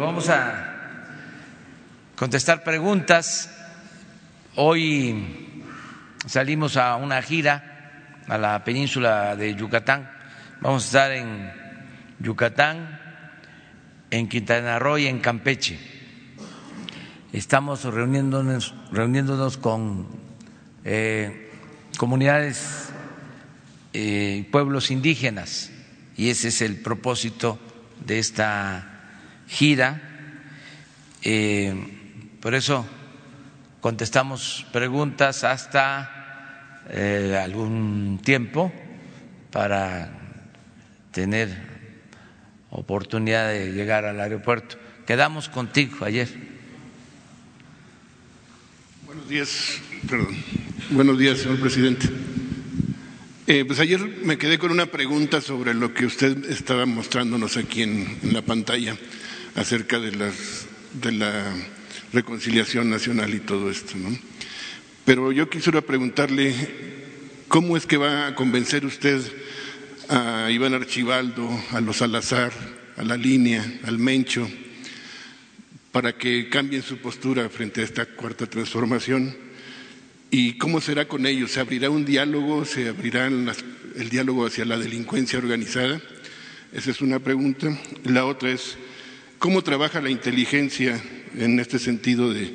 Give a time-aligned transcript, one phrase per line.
[0.00, 0.74] Vamos a
[2.16, 3.50] contestar preguntas.
[4.54, 5.64] Hoy
[6.26, 10.10] salimos a una gira a la península de Yucatán.
[10.60, 11.50] Vamos a estar en
[12.18, 13.00] Yucatán,
[14.10, 15.78] en Quintana Roo y en Campeche.
[17.32, 20.08] Estamos reuniéndonos, reuniéndonos con
[20.84, 21.52] eh,
[21.96, 22.90] comunidades
[23.94, 25.70] eh, pueblos indígenas
[26.18, 27.58] y ese es el propósito
[28.04, 28.95] de esta
[29.46, 30.02] gira.
[31.22, 31.74] Eh,
[32.40, 32.86] por eso
[33.80, 38.72] contestamos preguntas hasta eh, algún tiempo
[39.50, 40.10] para
[41.12, 41.48] tener
[42.70, 44.76] oportunidad de llegar al aeropuerto.
[45.06, 46.28] Quedamos contigo ayer.
[49.06, 50.36] Buenos días, perdón.
[50.90, 52.08] Buenos días, señor presidente.
[53.46, 57.82] Eh, pues ayer me quedé con una pregunta sobre lo que usted estaba mostrándonos aquí
[57.82, 58.96] en, en la pantalla
[59.56, 60.66] acerca de las
[61.00, 61.52] de la
[62.12, 63.96] reconciliación nacional y todo esto.
[63.96, 64.16] ¿no?
[65.04, 66.54] Pero yo quisiera preguntarle,
[67.48, 69.20] ¿cómo es que va a convencer usted
[70.08, 72.52] a Iván Archibaldo, a los Salazar,
[72.96, 74.48] a la línea, al Mencho,
[75.92, 79.36] para que cambien su postura frente a esta cuarta transformación?
[80.30, 81.52] ¿Y cómo será con ellos?
[81.52, 82.64] ¿Se abrirá un diálogo?
[82.64, 86.00] ¿Se abrirá el diálogo hacia la delincuencia organizada?
[86.72, 87.78] Esa es una pregunta.
[88.04, 88.76] La otra es,
[89.38, 90.98] ¿Cómo trabaja la inteligencia
[91.36, 92.54] en este sentido de,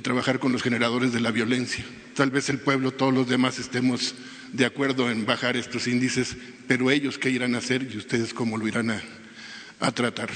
[0.00, 1.84] trabajar con los generadores de la violencia?
[2.16, 4.16] Tal vez el pueblo, todos los demás estemos
[4.52, 8.56] de acuerdo en bajar estos índices, pero ellos qué irán a hacer y ustedes cómo
[8.56, 8.90] lo irán
[9.80, 10.30] a, tratar.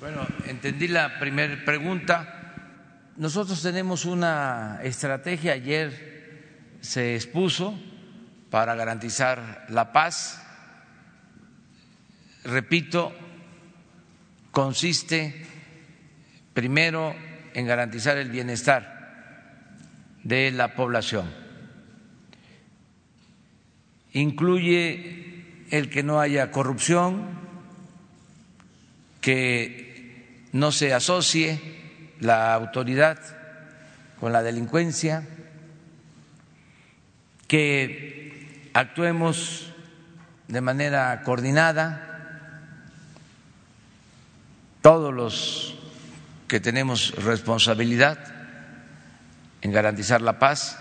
[0.00, 3.12] Bueno, entendí la primera pregunta.
[3.16, 7.78] Nosotros tenemos una estrategia, ayer se expuso
[8.50, 10.42] para garantizar la paz.
[12.44, 13.14] Repito,
[14.50, 15.46] consiste
[16.52, 17.14] primero
[17.54, 19.00] en garantizar el bienestar
[20.22, 21.30] de la población.
[24.12, 27.38] Incluye el que no haya corrupción,
[29.20, 31.60] que no se asocie
[32.18, 33.18] la autoridad
[34.18, 35.26] con la delincuencia,
[37.46, 39.72] que actuemos
[40.48, 42.09] de manera coordinada
[44.82, 45.74] todos los
[46.48, 48.18] que tenemos responsabilidad
[49.62, 50.78] en garantizar la paz,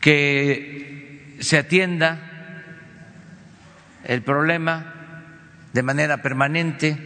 [0.00, 2.18] que se atienda
[4.04, 4.94] el problema
[5.72, 6.96] de manera permanente,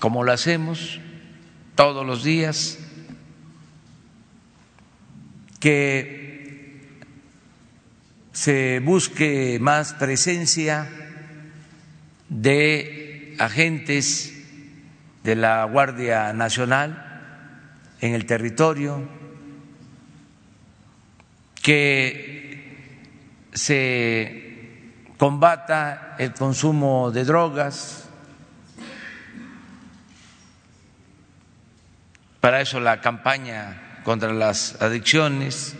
[0.00, 1.00] como lo hacemos
[1.74, 2.78] todos los días,
[5.60, 6.98] que
[8.32, 10.88] se busque más presencia
[12.28, 13.07] de
[13.38, 14.34] agentes
[15.24, 17.04] de la Guardia Nacional
[18.00, 19.02] en el territorio,
[21.62, 22.88] que
[23.52, 28.08] se combata el consumo de drogas,
[32.40, 35.74] para eso la campaña contra las adicciones.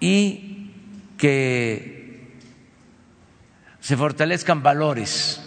[0.00, 0.72] Y
[1.18, 1.99] que
[3.90, 5.40] se fortalezcan valores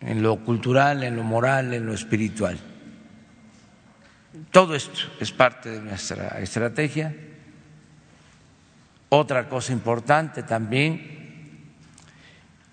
[0.00, 2.60] en lo cultural, en lo moral, en lo espiritual.
[4.50, 7.16] Todo esto es parte de nuestra estrategia.
[9.08, 11.72] Otra cosa importante también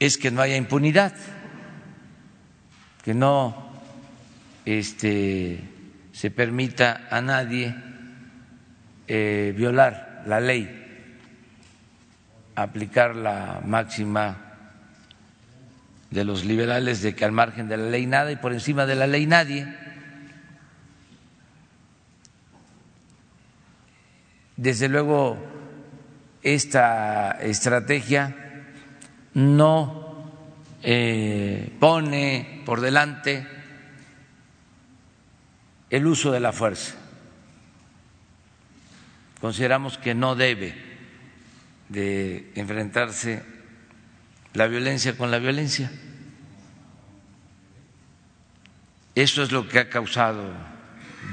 [0.02, 1.14] es que no haya impunidad,
[3.06, 3.72] que no
[4.66, 5.64] este,
[6.12, 7.74] se permita a nadie
[9.08, 10.87] eh, violar la ley
[12.58, 14.36] aplicar la máxima
[16.10, 18.96] de los liberales de que al margen de la ley nada y por encima de
[18.96, 19.72] la ley nadie.
[24.56, 25.38] Desde luego,
[26.42, 28.36] esta estrategia
[29.36, 30.32] no
[30.82, 33.46] eh, pone por delante
[35.92, 36.96] el uso de la fuerza.
[39.40, 40.87] Consideramos que no debe
[41.90, 43.44] de enfrentarse
[44.54, 45.92] la violencia con la violencia.
[49.16, 50.54] Eso es lo que ha causado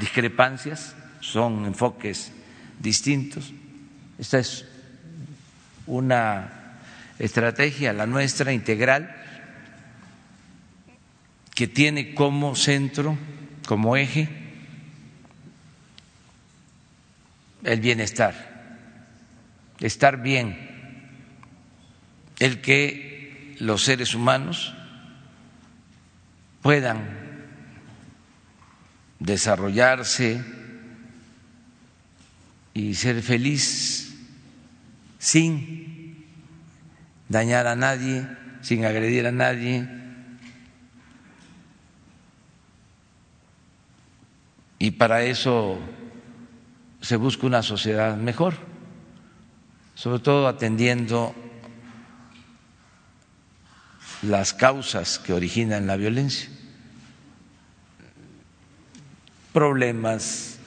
[0.00, 2.32] discrepancias, son enfoques
[2.78, 3.52] distintos.
[4.18, 4.64] Esta es
[5.86, 6.78] una
[7.18, 9.14] estrategia, la nuestra, integral,
[11.54, 13.16] que tiene como centro,
[13.66, 14.28] como eje,
[17.64, 18.53] el bienestar
[19.80, 20.56] estar bien,
[22.38, 24.74] el que los seres humanos
[26.62, 27.24] puedan
[29.18, 30.42] desarrollarse
[32.74, 34.14] y ser feliz
[35.18, 36.24] sin
[37.28, 38.26] dañar a nadie,
[38.60, 39.88] sin agredir a nadie.
[44.78, 45.78] Y para eso
[47.00, 48.54] se busca una sociedad mejor,
[49.94, 51.34] sobre todo atendiendo
[54.22, 56.48] las causas que originan la violencia,
[59.52, 60.58] problemas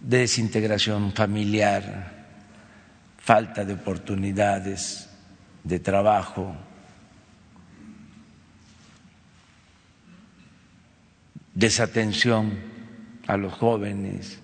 [0.00, 2.26] de desintegración familiar,
[3.18, 5.08] falta de oportunidades
[5.64, 6.54] de trabajo,
[11.54, 12.58] desatención
[13.26, 14.40] a los jóvenes,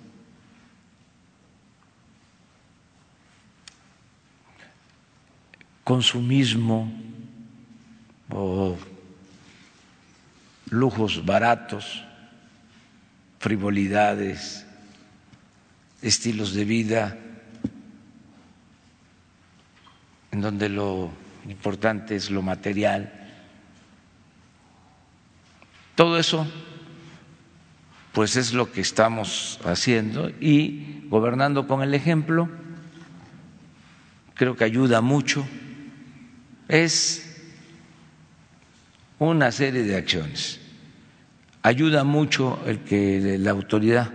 [5.87, 6.93] consumismo
[8.29, 8.77] o
[10.69, 12.03] lujos baratos,
[13.39, 14.67] frivolidades,
[16.03, 17.17] estilos de vida
[20.33, 21.13] en donde lo
[21.49, 23.31] importante es lo material.
[25.95, 26.49] Todo eso,
[28.11, 32.49] pues es lo que estamos haciendo y gobernando con el ejemplo,
[34.35, 35.47] creo que ayuda mucho.
[36.69, 37.23] Es
[39.19, 40.61] una serie de acciones.
[41.63, 44.13] Ayuda mucho el que la autoridad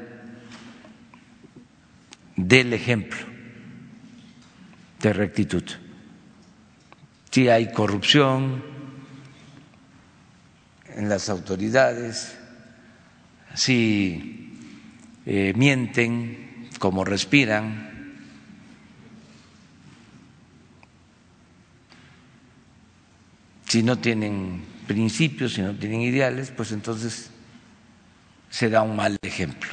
[2.36, 3.20] dé el ejemplo
[5.02, 5.64] de rectitud.
[7.30, 8.64] Si hay corrupción
[10.96, 12.38] en las autoridades,
[13.54, 14.58] si
[15.26, 17.91] eh, mienten como respiran,
[23.72, 27.32] si no tienen principios, si no tienen ideales, pues entonces
[28.50, 29.70] se da un mal ejemplo.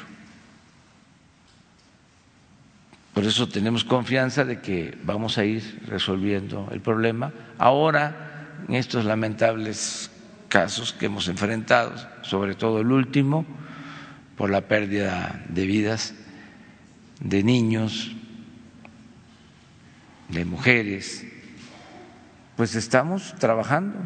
[3.13, 7.33] Por eso tenemos confianza de que vamos a ir resolviendo el problema.
[7.59, 10.13] Ahora, en estos lamentables
[10.47, 11.93] casos que hemos enfrentado,
[12.23, 13.45] sobre todo el último,
[14.37, 16.15] por la pérdida de vidas
[17.19, 18.13] de niños,
[20.29, 21.27] de mujeres,
[22.59, 23.97] pues estamos trabajando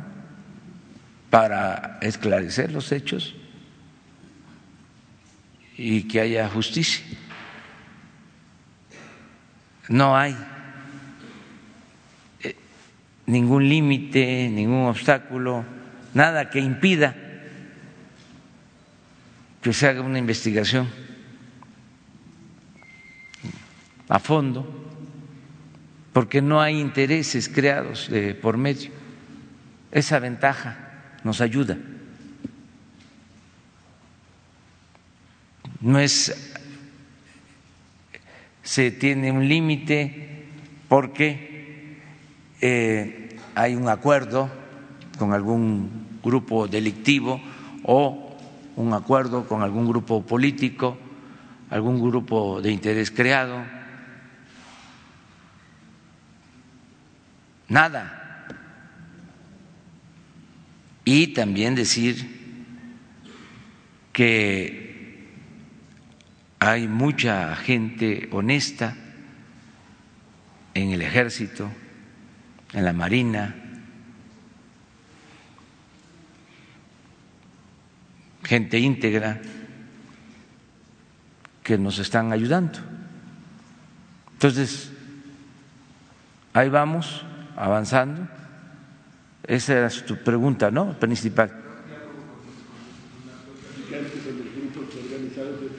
[1.30, 3.34] para esclarecer los hechos
[5.78, 7.02] y que haya justicia.
[9.88, 10.36] No hay
[12.42, 12.54] eh,
[13.24, 15.64] ningún límite, ningún obstáculo,
[16.12, 17.16] nada que impida
[19.62, 20.90] que se haga una investigación
[24.10, 24.91] a fondo,
[26.12, 28.90] porque no hay intereses creados de por medio.
[29.90, 30.92] Esa ventaja
[31.24, 31.78] nos ayuda.
[35.80, 36.54] No es,
[38.62, 40.44] se tiene un límite
[40.88, 41.98] porque
[42.60, 44.50] eh, hay un acuerdo
[45.18, 47.40] con algún grupo delictivo
[47.84, 48.36] o
[48.76, 50.96] un acuerdo con algún grupo político,
[51.70, 53.64] algún grupo de interés creado.
[57.72, 58.18] Nada
[61.06, 62.42] y también decir
[64.12, 65.32] que
[66.58, 68.94] hay mucha gente honesta
[70.74, 71.70] en el ejército,
[72.74, 73.54] en la marina,
[78.44, 79.40] gente íntegra
[81.62, 82.80] que nos están ayudando.
[84.34, 84.92] Entonces,
[86.52, 87.24] ahí vamos
[87.62, 88.26] avanzando
[89.44, 90.98] esa era tu pregunta, ¿no?
[90.98, 91.52] Principal.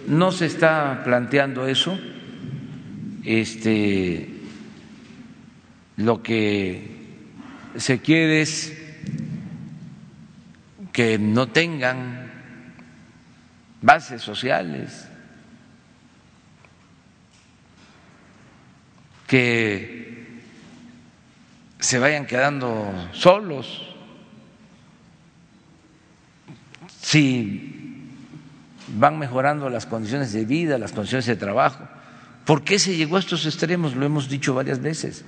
[0.08, 2.00] No se está planteando eso.
[3.26, 4.30] Este,
[5.98, 6.92] lo que
[7.76, 8.78] se quiere es
[10.92, 12.32] que no tengan
[13.82, 15.08] bases sociales,
[19.28, 20.13] que
[21.84, 23.94] se vayan quedando solos.
[27.02, 28.08] Si
[28.96, 31.86] van mejorando las condiciones de vida, las condiciones de trabajo.
[32.46, 33.98] ¿Por qué se llegó a estos extremos?
[33.98, 35.26] Lo hemos dicho varias veces.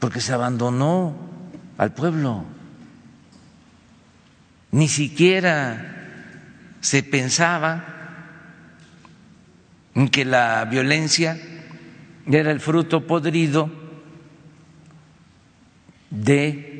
[0.00, 1.16] Porque se abandonó
[1.78, 2.44] al pueblo.
[4.72, 6.08] Ni siquiera
[6.80, 7.84] se pensaba
[9.94, 11.40] en que la violencia
[12.26, 13.85] era el fruto podrido
[16.10, 16.76] de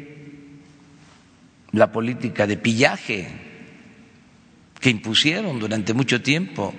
[1.73, 3.29] la política de pillaje
[4.81, 6.75] que impusieron durante mucho tiempo,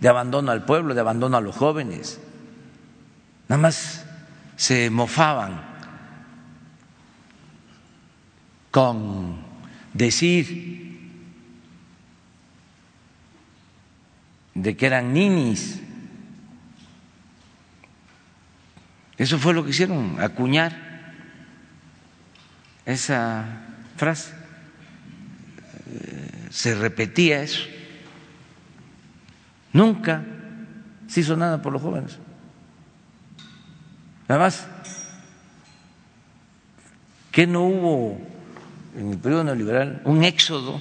[0.00, 2.20] de abandono al pueblo, de abandono a los jóvenes.
[3.48, 4.04] Nada más
[4.56, 5.62] se mofaban
[8.70, 9.36] con
[9.92, 10.92] decir
[14.54, 15.80] de que eran ninis.
[19.18, 20.91] Eso fue lo que hicieron, acuñar
[22.86, 23.44] esa
[23.96, 24.32] frase.
[25.90, 27.62] Eh, se repetía eso.
[29.72, 30.22] Nunca
[31.08, 32.18] se hizo nada por los jóvenes.
[34.28, 34.66] Nada más
[37.30, 38.20] que no hubo
[38.96, 40.80] en el periodo neoliberal un éxodo,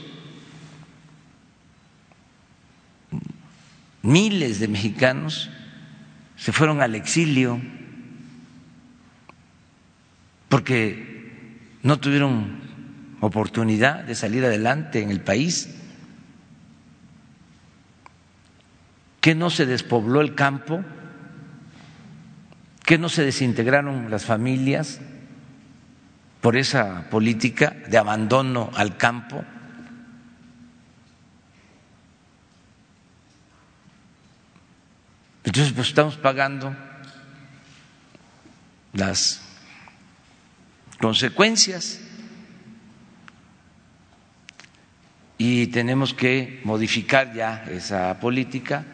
[4.02, 5.50] miles de mexicanos
[6.36, 7.62] se fueron al exilio
[10.50, 11.11] porque
[11.84, 12.60] no tuvieron
[13.22, 15.76] oportunidad de salir adelante en el país,
[19.20, 20.84] que no se despobló el campo,
[22.84, 25.00] que no se desintegraron las familias
[26.42, 29.44] por esa política de abandono al campo.
[35.44, 36.76] Entonces, pues estamos pagando
[38.94, 39.41] las
[41.02, 42.00] consecuencias
[45.38, 48.86] y tenemos que modificar ya esa política.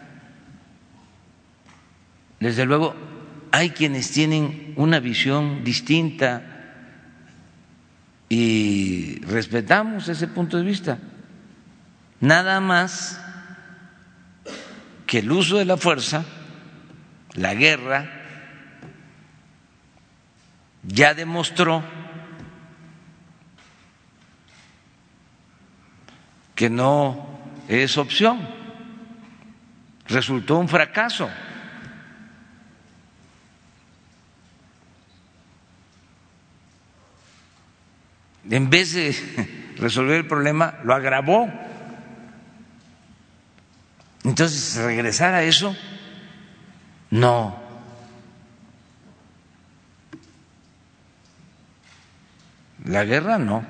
[2.39, 2.95] Desde luego,
[3.51, 6.41] hay quienes tienen una visión distinta
[8.29, 10.99] y respetamos ese punto de vista.
[12.21, 13.21] Nada más
[15.05, 16.23] que el uso de la fuerza,
[17.33, 18.16] la guerra,
[20.87, 21.83] ya demostró
[26.55, 27.27] que no
[27.67, 28.47] es opción,
[30.07, 31.29] resultó un fracaso.
[38.49, 41.51] en vez de resolver el problema, lo agravó.
[44.23, 45.75] Entonces, regresar a eso,
[47.11, 47.66] no.
[52.87, 53.65] La guerra no.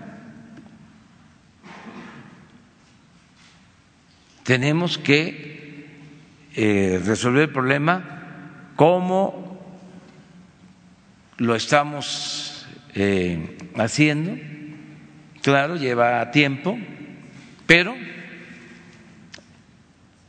[4.44, 5.86] Tenemos que
[6.56, 9.60] eh, resolver el problema como
[11.38, 14.38] lo estamos eh, haciendo
[15.48, 16.78] Claro, lleva tiempo,
[17.66, 17.96] pero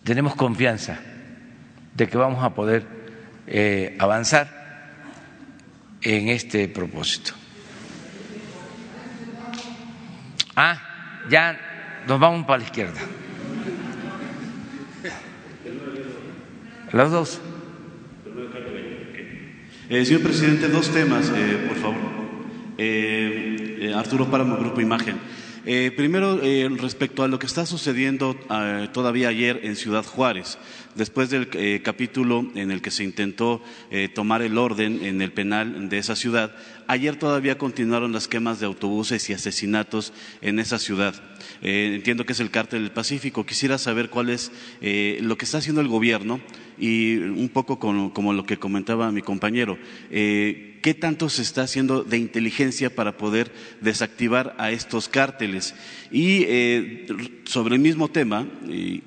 [0.05, 1.01] tenemos confianza
[1.93, 2.87] de que vamos a poder
[3.49, 4.49] eh, avanzar
[6.03, 7.33] en este propósito.
[10.61, 10.77] Ah,
[11.31, 11.57] ya
[12.09, 12.99] nos vamos para la izquierda.
[16.93, 17.41] Los dos.
[19.89, 22.11] Eh, señor presidente, dos temas, eh, por favor.
[22.77, 25.21] Eh, eh, Arturo Páramo, Grupo Imagen.
[25.71, 28.35] Eh, primero, eh, respecto a lo que está sucediendo
[28.95, 30.57] todavía ayer en Ciudad Juárez,
[30.95, 33.63] después del capítulo en el que se intentó
[34.15, 36.57] tomar el orden en el penal de esa ciudad,
[36.87, 41.23] ayer todavía continuaron las quemas de autobuses y asesinatos en esa ciudad.
[41.61, 43.45] entiendo que es el cártel del Pacífico.
[43.45, 44.51] Quisiera saber cuál es
[45.21, 46.41] lo que está haciendo el gobierno
[46.81, 49.79] y un poco como, lo que comentaba mi compañero,
[50.11, 53.53] eh, ¿qué tanto se está haciendo de inteligencia para poder
[53.83, 55.75] desactivar a estos cárteles?
[56.11, 57.07] Y eh,
[57.45, 59.03] sobre el mismo tema eh,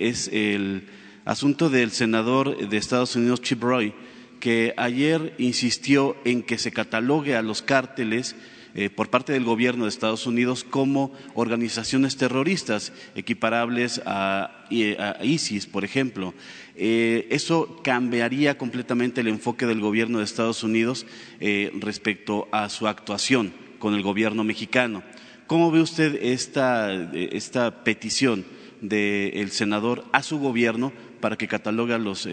[0.00, 0.84] es el
[1.24, 3.92] asunto del senador de Estados Unidos, Chip Roy,
[4.38, 8.36] que ayer insistió en que se catalogue a los cárteles
[8.78, 15.82] eh, por parte del gobierno de Estados Unidos como organizaciones terroristas equiparables a, ISIS, por
[15.82, 16.34] ejemplo.
[16.74, 21.06] Eh, eso cambiaría completamente el enfoque del gobierno de Estados Unidos
[21.40, 25.02] eh, respecto a su actuación con el gobierno mexicano.
[25.46, 28.44] ¿Cómo ve usted esta, esta petición
[28.82, 30.92] del senador a su gobierno
[31.22, 32.28] para que catalogue a los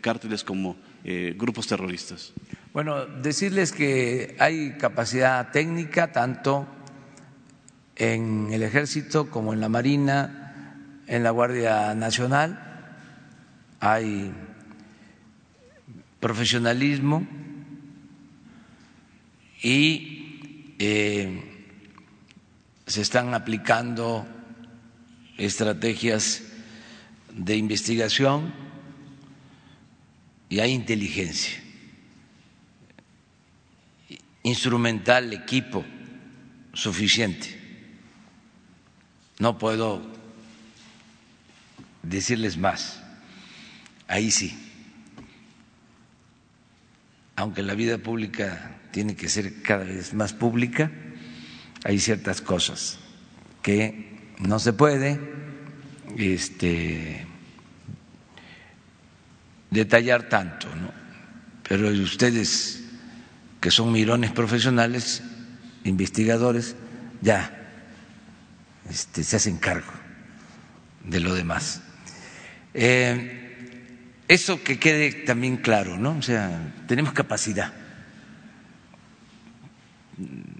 [0.00, 0.76] cárteles como
[1.36, 2.32] grupos terroristas?
[2.72, 6.66] Bueno, decirles que hay capacidad técnica tanto
[7.96, 12.96] en el ejército como en la marina, en la Guardia Nacional,
[13.78, 14.32] hay
[16.18, 17.26] profesionalismo
[19.60, 21.66] y eh,
[22.86, 24.26] se están aplicando
[25.36, 26.42] estrategias
[27.36, 28.50] de investigación
[30.48, 31.61] y hay inteligencia
[34.42, 35.84] instrumental, equipo
[36.72, 37.62] suficiente
[39.42, 40.00] no puedo
[42.04, 43.02] decirles más.
[44.06, 44.56] Ahí sí.
[47.34, 50.92] Aunque la vida pública tiene que ser cada vez más pública,
[51.82, 53.00] hay ciertas cosas
[53.62, 55.18] que no se puede
[56.16, 57.26] este,
[59.70, 60.92] detallar tanto, ¿no?
[61.68, 62.81] Pero ustedes
[63.62, 65.22] que son mirones profesionales,
[65.84, 66.74] investigadores,
[67.20, 67.56] ya
[68.90, 69.92] este, se hacen cargo
[71.04, 71.80] de lo demás.
[72.74, 73.78] Eh,
[74.26, 76.18] eso que quede también claro, ¿no?
[76.18, 77.72] O sea, tenemos capacidad,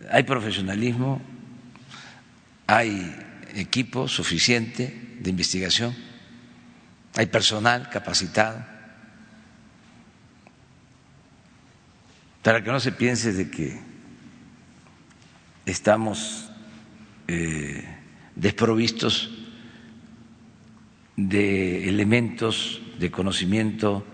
[0.09, 1.21] hay profesionalismo,
[2.69, 3.17] hay
[3.57, 5.93] equipo suficiente de investigación,
[7.17, 8.65] hay personal capacitado,
[12.43, 13.81] para que no se piense de que
[15.65, 16.51] estamos
[17.29, 17.85] eh,
[18.35, 19.31] desprovistos
[21.17, 24.05] de elementos de conocimiento,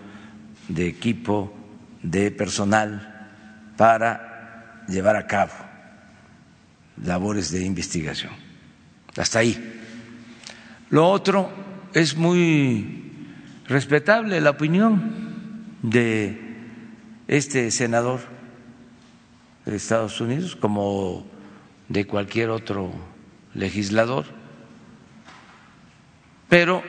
[0.67, 1.53] de equipo,
[2.03, 5.53] de personal para llevar a cabo
[7.03, 8.33] labores de investigación.
[9.17, 9.81] Hasta ahí.
[10.89, 11.49] Lo otro
[11.93, 13.11] es muy
[13.67, 16.48] respetable la opinión de
[17.29, 18.21] este senador
[19.63, 21.27] de Estados Unidos como
[21.87, 22.91] de cualquier otro
[23.53, 24.25] legislador,
[26.49, 26.83] pero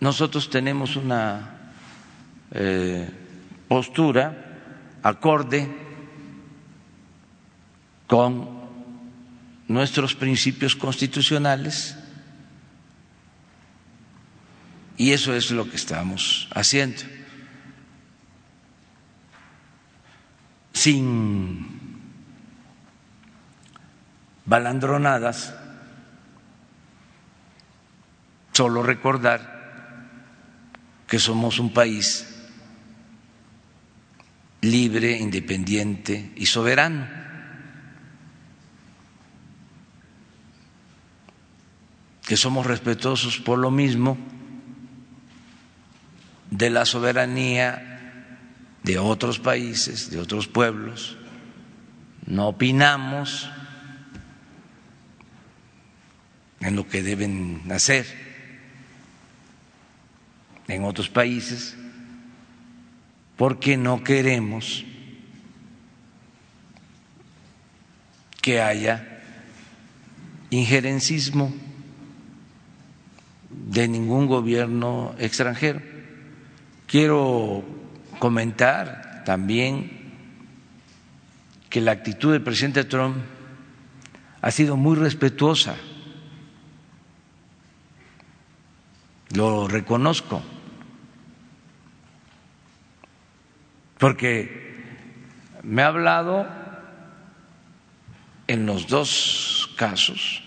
[0.00, 1.72] nosotros tenemos una
[2.50, 3.10] eh,
[3.68, 5.68] postura acorde
[8.06, 8.48] con
[9.68, 11.94] nuestros principios constitucionales
[14.96, 17.15] y eso es lo que estamos haciendo.
[20.76, 21.80] Sin
[24.44, 25.54] balandronadas,
[28.52, 29.56] solo recordar
[31.08, 32.28] que somos un país
[34.60, 37.24] libre, independiente y soberano.
[42.26, 44.18] que somos respetuosos por lo mismo
[46.50, 47.95] de la soberanía
[48.86, 51.18] de otros países, de otros pueblos,
[52.24, 53.50] no opinamos
[56.60, 58.06] en lo que deben hacer
[60.68, 61.76] en otros países
[63.36, 64.84] porque no queremos
[68.40, 69.20] que haya
[70.50, 71.52] injerencismo
[73.50, 75.82] de ningún gobierno extranjero.
[76.86, 77.75] Quiero
[78.18, 79.90] comentar también
[81.68, 83.16] que la actitud del presidente Trump
[84.40, 85.76] ha sido muy respetuosa,
[89.34, 90.42] lo reconozco.
[93.98, 94.84] Porque
[95.62, 96.46] me ha hablado
[98.46, 100.42] en los dos casos,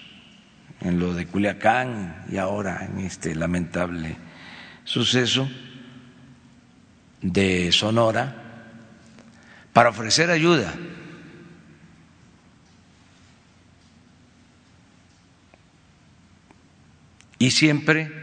[0.82, 4.16] en lo de Culiacán y ahora en este lamentable
[4.86, 5.50] suceso
[7.22, 8.36] de Sonora,
[9.74, 10.74] para ofrecer ayuda.
[17.38, 18.20] Y siempre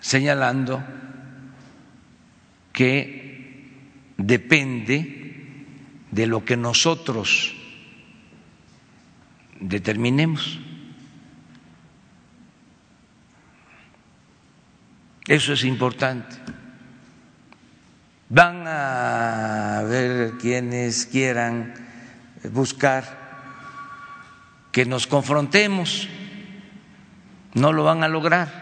[0.00, 0.82] señalando
[2.72, 3.70] que
[4.18, 5.22] depende
[6.10, 7.54] de lo que nosotros
[9.60, 10.60] determinemos.
[15.32, 16.36] Eso es importante.
[18.28, 21.72] Van a ver quienes quieran
[22.52, 23.22] buscar
[24.72, 26.06] que nos confrontemos,
[27.54, 28.60] no lo van a lograr.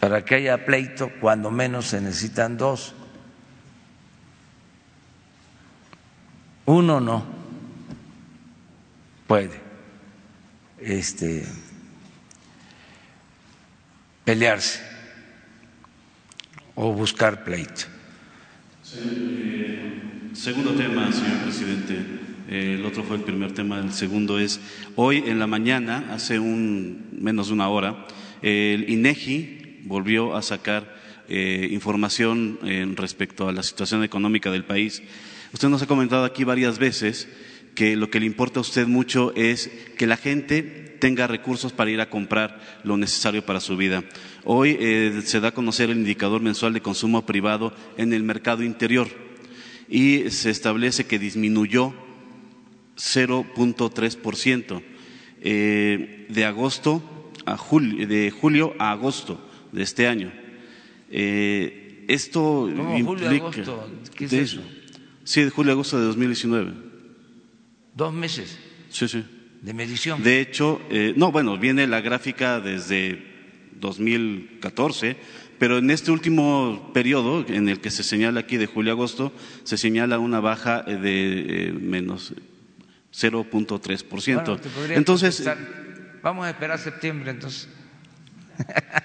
[0.00, 2.94] Para que haya pleito, cuando menos se necesitan dos.
[6.64, 7.26] Uno no
[9.26, 9.60] puede
[10.78, 11.46] este,
[14.24, 14.80] pelearse
[16.74, 17.86] o buscar pleito.
[20.32, 21.96] Segundo tema, señor presidente.
[22.48, 23.78] El otro fue el primer tema.
[23.78, 24.60] El segundo es
[24.96, 28.06] hoy en la mañana, hace un menos de una hora,
[28.42, 30.96] el INEGI volvió a sacar
[31.28, 32.58] eh, información
[32.96, 35.02] respecto a la situación económica del país.
[35.52, 37.28] Usted nos ha comentado aquí varias veces
[37.74, 40.62] que lo que le importa a usted mucho es que la gente
[41.02, 44.04] tenga recursos para ir a comprar lo necesario para su vida.
[44.44, 48.62] Hoy eh, se da a conocer el indicador mensual de consumo privado en el mercado
[48.62, 49.08] interior
[49.88, 51.92] y se establece que disminuyó
[52.96, 54.82] 0.3%
[55.40, 57.02] eh, de agosto
[57.46, 60.32] a julio, de julio a agosto de este año.
[61.10, 62.70] Eh, esto
[63.04, 63.90] julio agosto?
[64.14, 64.60] ¿Qué es eso?
[65.24, 66.91] Sí, de julio a agosto de 2019.
[67.94, 68.58] ¿Dos meses?
[68.90, 69.24] Sí, sí.
[69.60, 70.22] ¿De medición?
[70.22, 75.16] De hecho, eh, no, bueno, viene la gráfica desde 2014,
[75.58, 79.32] pero en este último periodo, en el que se señala aquí de julio a agosto,
[79.62, 82.34] se señala una baja de eh, menos
[83.12, 84.60] 0.3%.
[84.90, 85.48] entonces,
[86.22, 87.68] vamos a esperar septiembre, entonces.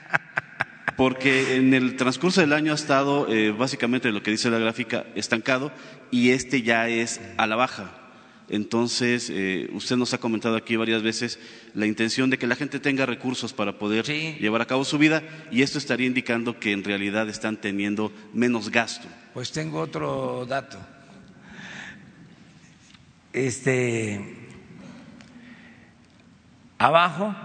[0.98, 5.06] porque en el transcurso del año ha estado eh, básicamente lo que dice la gráfica
[5.14, 5.72] estancado
[6.10, 8.07] y este ya es a la baja.
[8.50, 11.38] Entonces, eh, usted nos ha comentado aquí varias veces
[11.74, 15.22] la intención de que la gente tenga recursos para poder llevar a cabo su vida
[15.52, 19.08] y esto estaría indicando que en realidad están teniendo menos gasto.
[19.34, 20.78] Pues tengo otro dato.
[23.34, 24.20] Este,
[26.78, 27.36] abajo,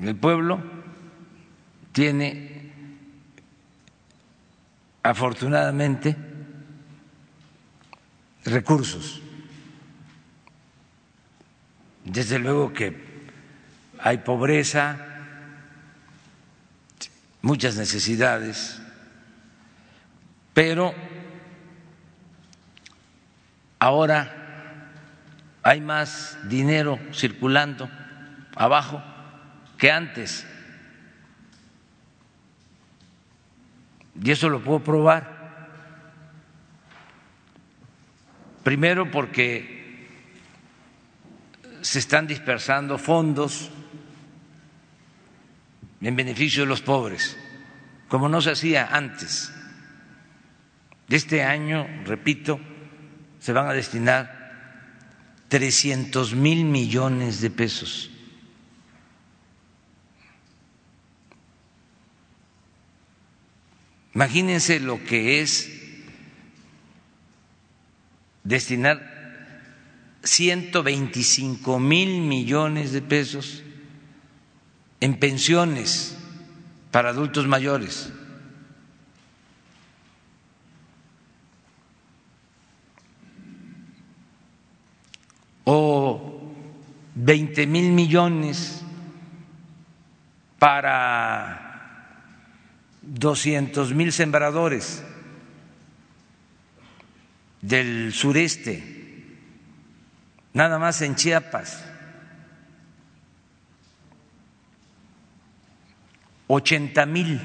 [0.00, 0.62] el pueblo
[1.92, 2.70] tiene,
[5.02, 6.29] afortunadamente,
[8.44, 9.20] recursos.
[12.04, 13.10] Desde luego que
[13.98, 14.98] hay pobreza,
[17.42, 18.80] muchas necesidades,
[20.54, 20.94] pero
[23.78, 24.36] ahora
[25.62, 27.88] hay más dinero circulando
[28.56, 29.02] abajo
[29.78, 30.46] que antes.
[34.22, 35.39] Y eso lo puedo probar.
[38.62, 39.80] Primero porque
[41.80, 43.70] se están dispersando fondos
[46.00, 47.36] en beneficio de los pobres,
[48.08, 49.52] como no se hacía antes.
[51.08, 52.60] Este año, repito,
[53.38, 54.40] se van a destinar
[55.48, 58.10] 300 mil millones de pesos.
[64.14, 65.79] Imagínense lo que es
[68.44, 69.20] destinar
[70.22, 73.62] 125 mil millones de pesos
[75.00, 76.16] en pensiones
[76.90, 78.12] para adultos mayores.
[85.72, 86.40] o
[87.14, 88.82] 20 mil millones
[90.58, 91.70] para
[93.02, 95.04] 200 mil sembradores
[97.60, 98.82] del sureste,
[100.52, 101.84] nada más en Chiapas,
[106.46, 107.40] 80 mil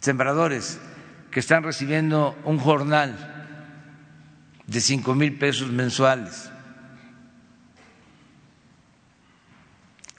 [0.00, 0.78] sembradores
[1.32, 3.34] que están recibiendo un jornal
[4.66, 6.50] de cinco mil pesos mensuales,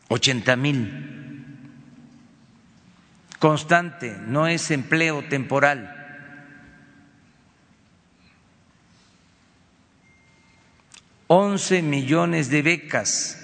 [0.10, 1.28] 80 mil
[3.39, 5.95] constante, no es empleo temporal.
[11.28, 13.38] Once millones de becas,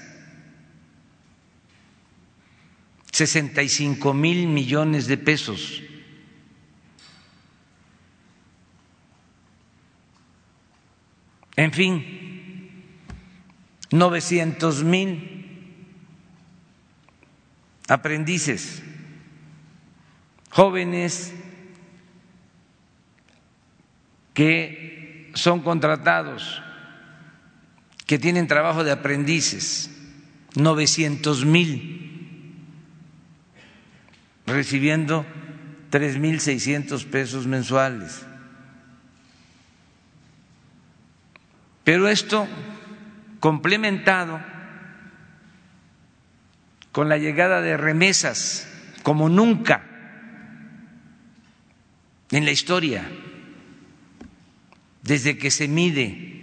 [3.12, 5.82] sesenta y cinco mil millones de pesos.
[11.56, 12.74] En fin,
[13.92, 15.32] novecientos mil
[17.88, 18.82] aprendices
[20.56, 21.34] jóvenes
[24.34, 26.62] que son contratados,
[28.08, 29.92] que tienen trabajo de aprendices,
[30.56, 32.56] 900 mil,
[34.46, 35.26] recibiendo
[35.92, 38.26] 3.600 pesos mensuales.
[41.84, 42.48] Pero esto
[43.42, 44.40] complementado
[46.94, 48.70] con la llegada de remesas
[49.04, 49.95] como nunca
[52.32, 53.10] en la historia,
[55.04, 56.36] desde que se mide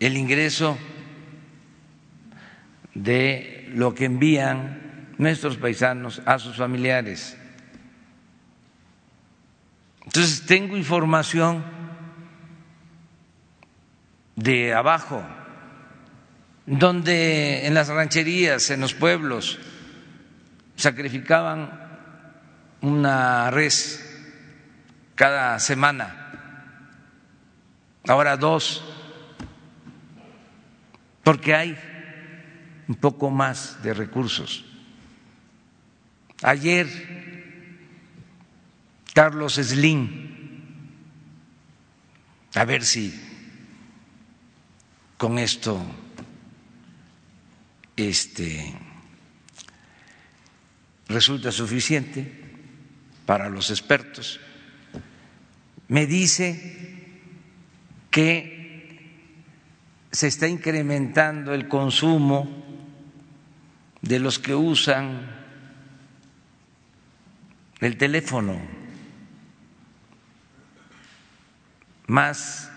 [0.00, 0.76] el ingreso
[2.94, 7.36] de lo que envían nuestros paisanos a sus familiares.
[10.04, 11.64] Entonces tengo información
[14.36, 15.24] de abajo,
[16.66, 19.58] donde en las rancherías, en los pueblos,
[20.76, 21.83] sacrificaban
[22.84, 24.04] una res
[25.14, 26.12] cada semana,
[28.06, 28.84] ahora dos,
[31.22, 31.78] porque hay
[32.86, 34.66] un poco más de recursos.
[36.42, 36.86] Ayer,
[39.14, 40.60] Carlos Slim,
[42.54, 43.18] a ver si
[45.16, 45.82] con esto
[47.96, 48.78] este,
[51.08, 52.43] resulta suficiente
[53.26, 54.40] para los expertos,
[55.88, 57.02] me dice
[58.10, 58.54] que
[60.10, 62.64] se está incrementando el consumo
[64.00, 65.28] de los que usan
[67.80, 68.60] el teléfono
[72.06, 72.70] más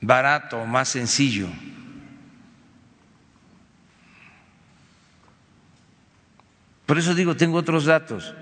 [0.00, 1.48] barato, más sencillo.
[6.86, 8.34] Por eso digo, tengo otros datos.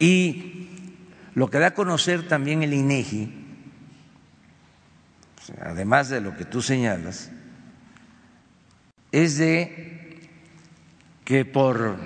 [0.00, 0.68] Y
[1.34, 3.32] lo que da a conocer también el INEGI,
[5.60, 7.30] además de lo que tú señalas,
[9.12, 10.28] es de
[11.24, 11.96] que por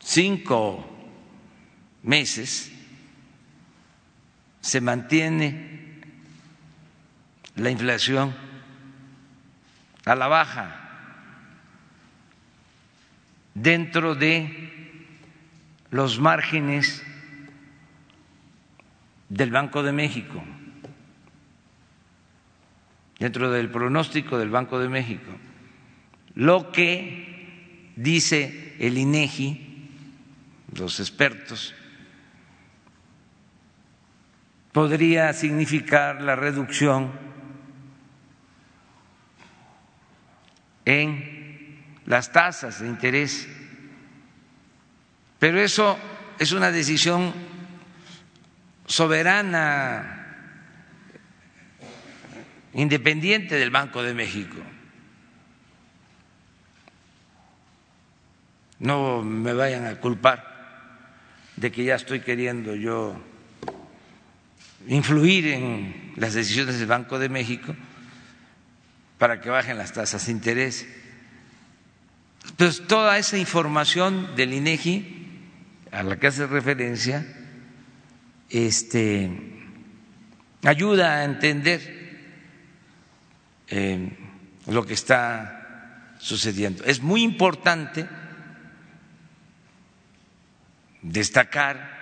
[0.00, 0.86] cinco
[2.02, 2.72] meses
[4.60, 5.87] se mantiene
[7.58, 8.34] la inflación
[10.04, 10.88] a la baja
[13.54, 14.96] dentro de
[15.90, 17.02] los márgenes
[19.28, 20.42] del Banco de México,
[23.18, 25.32] dentro del pronóstico del Banco de México.
[26.34, 29.90] Lo que dice el INEGI,
[30.76, 31.74] los expertos,
[34.70, 37.27] podría significar la reducción
[40.88, 43.46] en las tasas de interés.
[45.38, 45.98] Pero eso
[46.38, 47.34] es una decisión
[48.86, 50.14] soberana,
[52.72, 54.56] independiente del Banco de México.
[58.78, 60.56] No me vayan a culpar
[61.56, 63.20] de que ya estoy queriendo yo
[64.86, 67.76] influir en las decisiones del Banco de México
[69.18, 70.86] para que bajen las tasas de interés.
[72.48, 75.18] Entonces, toda esa información del INEGI
[75.90, 77.26] a la que hace referencia
[78.48, 79.30] este,
[80.64, 81.98] ayuda a entender
[83.68, 84.16] eh,
[84.66, 86.84] lo que está sucediendo.
[86.84, 88.06] Es muy importante
[91.02, 91.96] destacar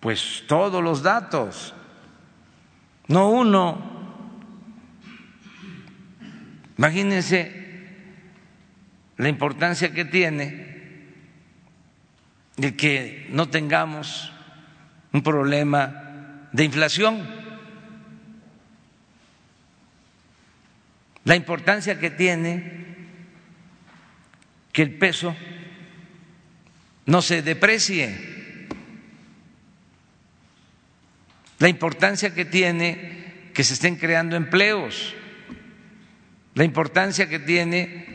[0.00, 1.74] pues todos los datos,
[3.08, 3.93] no uno,
[6.76, 7.64] Imagínense
[9.16, 10.74] la importancia que tiene
[12.56, 14.32] el que no tengamos
[15.12, 17.26] un problema de inflación,
[21.24, 22.84] la importancia que tiene
[24.72, 25.34] que el peso
[27.06, 28.66] no se deprecie,
[31.58, 35.14] la importancia que tiene que se estén creando empleos
[36.54, 38.14] la importancia que tiene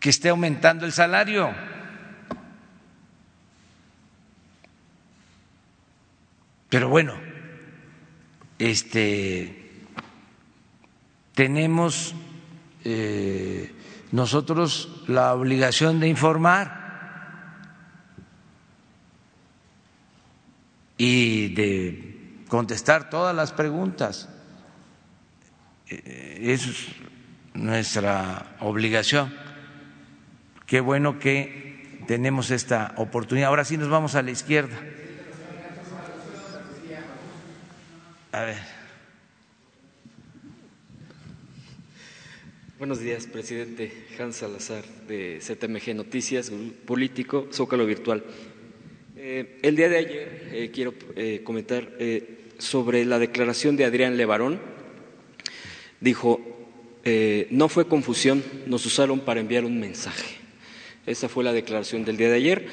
[0.00, 1.54] que esté aumentando el salario.
[6.68, 7.14] Pero bueno,
[8.58, 9.70] este
[11.34, 12.14] tenemos
[12.84, 13.74] eh,
[14.10, 16.82] nosotros la obligación de informar
[20.96, 24.31] y de contestar todas las preguntas.
[25.92, 26.68] Eh, es
[27.52, 29.30] nuestra obligación.
[30.64, 33.48] Qué bueno que tenemos esta oportunidad.
[33.48, 34.74] Ahora sí nos vamos a la izquierda.
[38.32, 38.56] A ver.
[42.78, 46.50] Buenos días, presidente Hans Salazar de CTMG Noticias,
[46.86, 48.24] político, Zócalo Virtual.
[49.16, 50.94] Eh, el día de ayer eh, quiero
[51.44, 51.86] comentar
[52.56, 54.71] sobre la declaración de Adrián Levarón,
[56.02, 56.40] dijo,
[57.04, 60.36] eh, no fue confusión, nos usaron para enviar un mensaje.
[61.06, 62.66] Esa fue la declaración del día de ayer.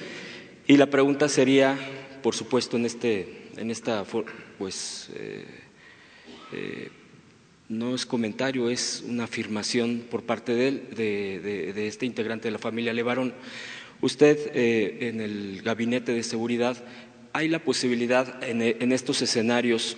[0.68, 1.78] Y la pregunta sería,
[2.22, 4.04] por supuesto, en, este, en esta,
[4.58, 5.46] pues, eh,
[6.54, 6.90] eh,
[7.70, 12.60] no es comentario, es una afirmación por parte de él, de, este integrante de la
[12.60, 13.34] familia Levarón.
[14.02, 16.84] Usted, en el gabinete de seguridad,
[17.34, 19.98] hay la posibilidad en estos escenarios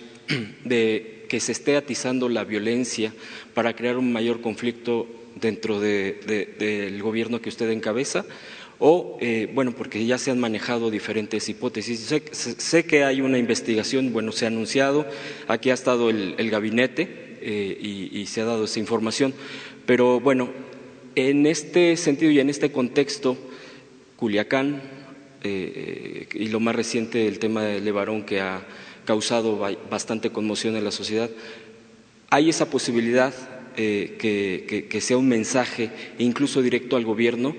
[0.64, 3.10] de que se esté atizando la violencia
[3.54, 5.06] para crear un mayor conflicto
[5.40, 8.26] dentro del gobierno que usted encabeza?
[8.78, 12.14] o, eh, bueno, porque ya se han manejado diferentes hipótesis.
[12.32, 15.06] Sé, que hay una investigación, bueno, se ha anunciado,
[15.48, 17.78] aquí ha estado el, gabinete eh,
[18.12, 19.32] y, se ha dado esa información,
[19.86, 20.50] pero bueno,
[21.14, 23.38] en este sentido y en este contexto,
[24.16, 24.82] Culiacán
[25.44, 28.66] eh, y lo más reciente, el tema de Levarón, que ha
[29.04, 29.58] causado
[29.90, 31.30] bastante conmoción en la sociedad,
[32.30, 33.34] ¿hay esa posibilidad
[33.74, 37.54] que, que sea un mensaje incluso directo al gobierno?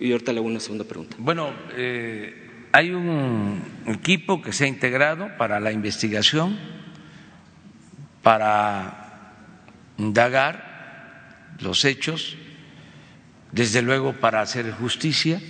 [0.00, 1.16] Y ahorita le hago una segunda pregunta.
[1.18, 6.58] Bueno, eh, hay un equipo que se ha integrado para la investigación,
[8.22, 9.32] para
[9.98, 12.36] indagar los hechos,
[13.52, 15.40] desde luego para hacer justicia,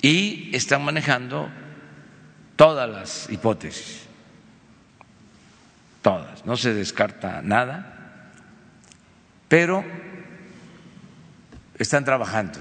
[0.00, 1.50] y están manejando
[2.56, 4.02] todas las hipótesis,
[6.02, 8.30] todas, no se descarta nada,
[9.48, 9.84] pero
[11.78, 12.58] están trabajando.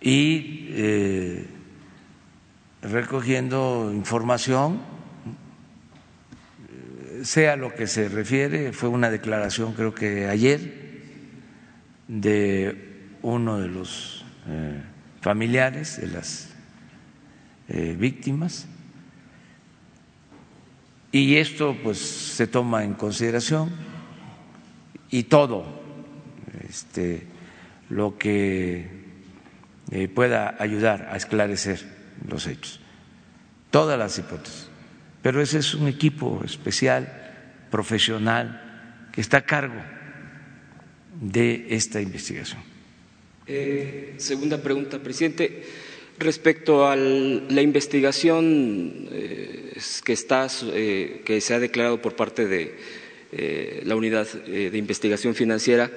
[0.00, 1.46] Y eh,
[2.82, 4.80] recogiendo información,
[7.22, 10.82] sea lo que se refiere, fue una declaración creo que ayer
[12.08, 14.82] de uno de los eh,
[15.20, 16.51] familiares de las
[17.74, 18.66] eh, víctimas
[21.10, 23.70] y esto pues se toma en consideración
[25.10, 25.64] y todo
[26.68, 27.26] este,
[27.88, 28.90] lo que
[29.90, 31.80] eh, pueda ayudar a esclarecer
[32.28, 32.80] los hechos,
[33.70, 34.68] todas las hipótesis.
[35.22, 37.08] Pero ese es un equipo especial,
[37.70, 39.80] profesional, que está a cargo
[41.20, 42.60] de esta investigación.
[43.46, 45.62] Eh, segunda pregunta, presidente.
[46.22, 49.72] Respecto a la investigación eh,
[50.04, 50.46] que, está,
[51.24, 52.74] que se ha declarado por parte de
[53.84, 55.90] la Unidad de Investigación Financiera,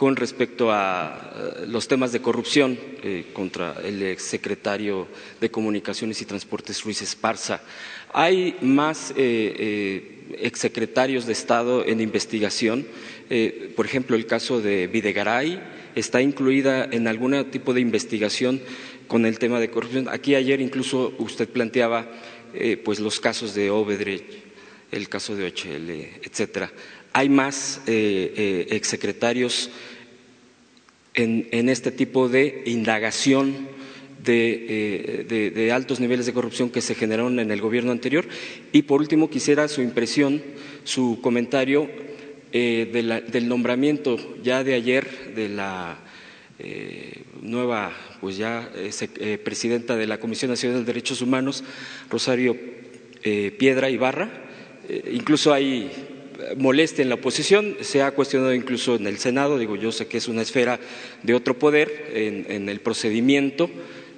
[0.00, 5.06] con respecto a eh, los temas de corrupción eh, contra el exsecretario
[5.42, 7.60] de Comunicaciones y Transportes Ruiz Esparza.
[8.14, 12.86] ¿Hay más eh, exsecretarios de Estado en investigación?
[13.76, 15.60] por ejemplo, el caso de Videgaray
[15.94, 18.60] está incluida en algún tipo de investigación
[19.10, 20.08] con el tema de corrupción.
[20.08, 22.08] Aquí ayer incluso usted planteaba
[22.84, 24.24] pues los casos de Obedrech,
[24.92, 25.90] el caso de OHL,
[26.22, 26.70] etcétera.
[27.12, 29.70] ¿Hay más exsecretarios
[31.14, 33.68] en, este tipo de indagación
[34.26, 38.26] eh, de, altos niveles de corrupción que se generaron en el gobierno anterior.
[38.72, 40.42] Y por último, quisiera su impresión,
[40.84, 41.88] su comentario
[42.52, 45.98] eh, del nombramiento ya de ayer de la
[46.62, 48.70] eh, nueva, pues ya
[49.44, 51.64] presidenta de la Comisión Nacional de Derechos Humanos,
[52.10, 52.56] Rosario
[53.22, 54.30] Piedra Ibarra.
[55.10, 55.90] incluso hay
[56.56, 60.18] molestia en la oposición, se ha cuestionado incluso en el Senado, digo, yo sé que
[60.18, 60.80] es una esfera
[61.22, 63.70] de otro poder en, el procedimiento,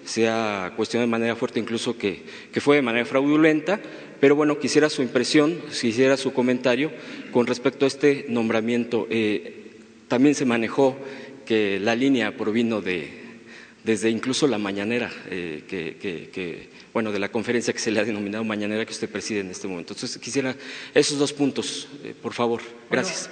[0.04, 2.22] se ha cuestionado de manera fuerte incluso que,
[2.60, 3.80] fue de manera fraudulenta,
[4.20, 6.92] pero bueno, quisiera su impresión, quisiera su comentario
[7.32, 9.06] con respecto a este nombramiento.
[9.10, 9.58] Eh,
[10.06, 10.96] también se manejó
[11.44, 13.22] que la línea provino de,
[13.84, 18.44] desde incluso la mañanera, eh, que, bueno, de la conferencia que se le ha denominado
[18.44, 19.94] mañanera que usted preside en este momento.
[19.94, 20.54] Entonces, quisiera
[20.94, 22.60] esos dos puntos, eh, por favor.
[22.90, 23.30] Gracias.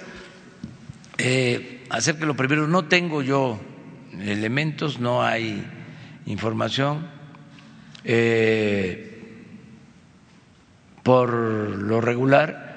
[1.17, 3.59] Eh, hacer que lo primero, no tengo yo
[4.19, 5.63] elementos, no hay
[6.25, 7.19] información.
[11.03, 12.71] por lo regular,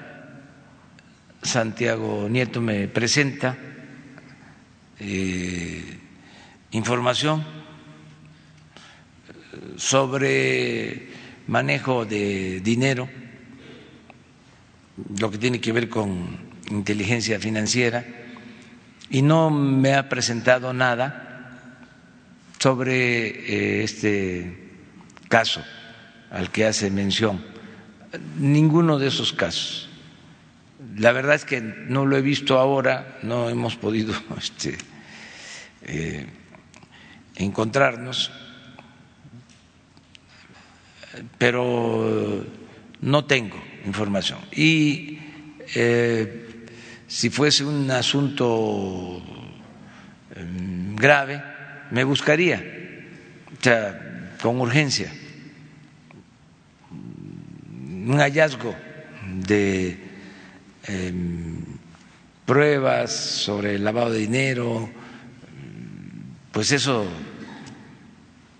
[1.41, 3.74] Santiago Nieto me presenta
[6.71, 7.43] información
[9.77, 11.09] sobre
[11.47, 13.07] manejo de dinero,
[15.19, 16.37] lo que tiene que ver con
[16.69, 18.05] inteligencia financiera,
[19.09, 21.25] y no me ha presentado nada
[22.59, 24.71] sobre eh, este
[25.29, 25.63] caso
[26.31, 27.43] al que hace mención,
[28.39, 29.84] ninguno de esos casos.
[30.97, 34.77] La verdad es que no lo he visto ahora, no hemos podido este,
[35.83, 36.25] eh,
[37.35, 38.31] encontrarnos
[41.37, 42.45] pero
[43.01, 44.39] no tengo información.
[44.51, 45.19] Y
[45.75, 46.65] eh,
[47.07, 49.21] si fuese un asunto
[50.35, 51.41] em, grave,
[51.91, 52.63] me buscaría,
[53.57, 55.11] o sea, con urgencia,
[56.91, 58.75] un hallazgo
[59.47, 59.97] de
[62.45, 64.89] pruebas sobre el lavado de dinero,
[66.51, 67.05] pues eso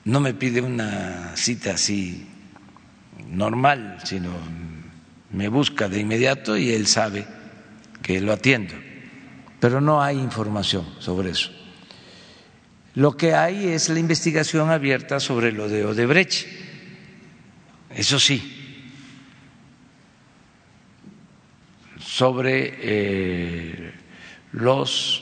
[0.05, 2.27] no me pide una cita así
[3.29, 4.31] normal, sino
[5.31, 7.25] me busca de inmediato y él sabe
[8.01, 8.73] que lo atiendo.
[9.59, 11.51] Pero no hay información sobre eso.
[12.93, 16.47] Lo que hay es la investigación abierta sobre lo de Odebrecht.
[17.89, 18.54] Eso sí,
[22.15, 23.91] sobre eh,
[24.53, 25.21] los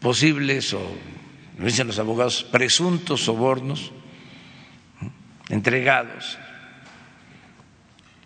[0.00, 0.82] posibles o,
[1.58, 3.90] dicen los abogados, presuntos sobornos
[5.48, 6.38] entregados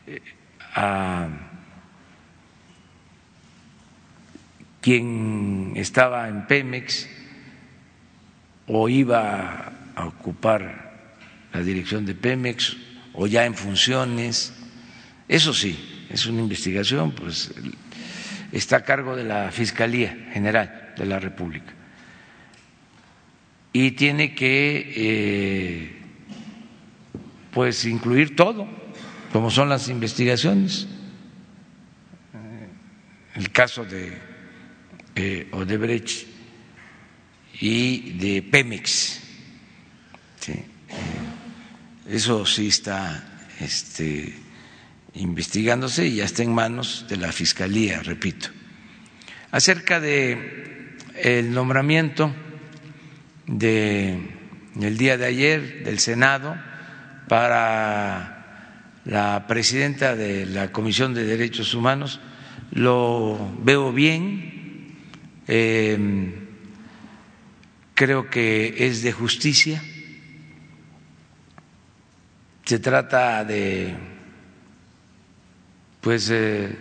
[0.08, 0.20] eh,
[0.74, 1.28] a
[4.80, 7.08] quien estaba en Pemex
[8.66, 11.14] o iba a ocupar
[11.52, 12.76] la dirección de Pemex
[13.14, 14.52] o ya en funciones.
[15.28, 17.50] Eso sí, es una investigación, pues
[18.52, 21.72] está a cargo de la Fiscalía General de la República.
[23.72, 25.96] Y tiene que eh,
[27.50, 28.68] pues incluir todo,
[29.32, 30.86] como son las investigaciones.
[33.34, 34.12] El caso de
[35.14, 36.26] eh, Odebrecht
[37.60, 39.20] y de Pemex.
[42.06, 44.34] Eso sí está este,
[45.14, 48.48] investigándose y ya está en manos de la Fiscalía, repito.
[49.50, 52.34] Acerca de el nombramiento
[53.46, 54.18] de
[54.80, 56.56] el día de ayer del Senado
[57.28, 62.20] para la presidenta de la Comisión de Derechos Humanos,
[62.70, 64.96] lo veo bien,
[65.46, 66.34] eh,
[67.94, 69.82] creo que es de justicia,
[72.64, 74.11] se trata de
[76.02, 76.76] pues eh,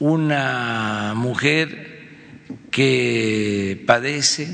[0.00, 2.00] una mujer
[2.72, 4.48] que padece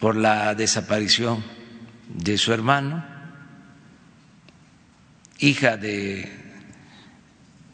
[0.00, 1.44] por la desaparición
[2.08, 3.04] de su hermano,
[5.38, 6.32] hija de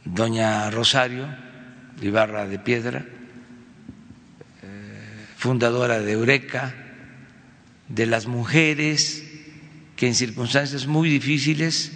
[0.04, 1.28] doña Rosario
[2.02, 3.04] Ibarra de Piedra,
[4.62, 6.74] eh, fundadora de Eureka,
[7.88, 9.22] de las mujeres
[9.94, 11.92] que en circunstancias muy difíciles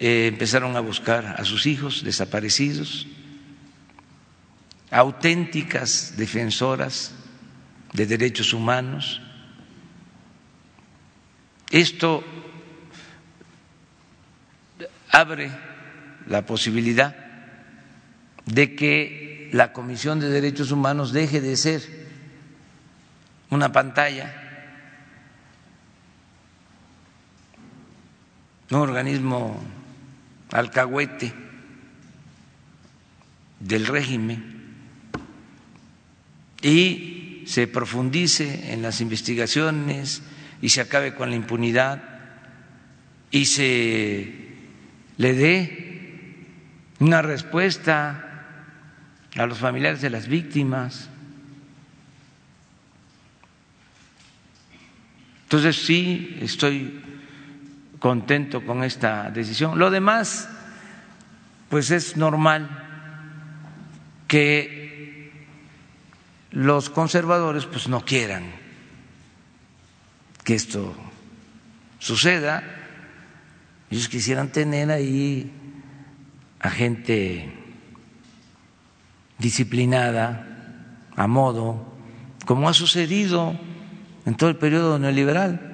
[0.00, 3.06] eh, empezaron a buscar a sus hijos desaparecidos,
[4.90, 7.12] auténticas defensoras
[7.92, 9.20] de derechos humanos.
[11.70, 12.24] Esto
[15.10, 15.50] abre
[16.26, 17.14] la posibilidad
[18.46, 21.82] de que la Comisión de Derechos Humanos deje de ser
[23.50, 24.32] una pantalla,
[28.70, 29.60] un organismo
[30.52, 31.32] alcahuete
[33.60, 34.60] del régimen
[36.62, 40.22] y se profundice en las investigaciones
[40.62, 42.02] y se acabe con la impunidad
[43.30, 44.34] y se
[45.16, 45.90] le dé
[46.98, 48.26] una respuesta
[49.36, 51.08] a los familiares de las víctimas.
[55.44, 57.00] Entonces sí, estoy
[58.00, 59.78] contento con esta decisión.
[59.78, 60.48] Lo demás,
[61.68, 62.68] pues es normal
[64.26, 65.44] que
[66.50, 68.50] los conservadores pues no quieran
[70.42, 70.94] que esto
[72.00, 72.64] suceda.
[73.90, 75.52] Ellos quisieran tener ahí
[76.58, 77.52] a gente
[79.38, 80.46] disciplinada,
[81.16, 81.94] a modo,
[82.46, 83.58] como ha sucedido
[84.26, 85.69] en todo el periodo neoliberal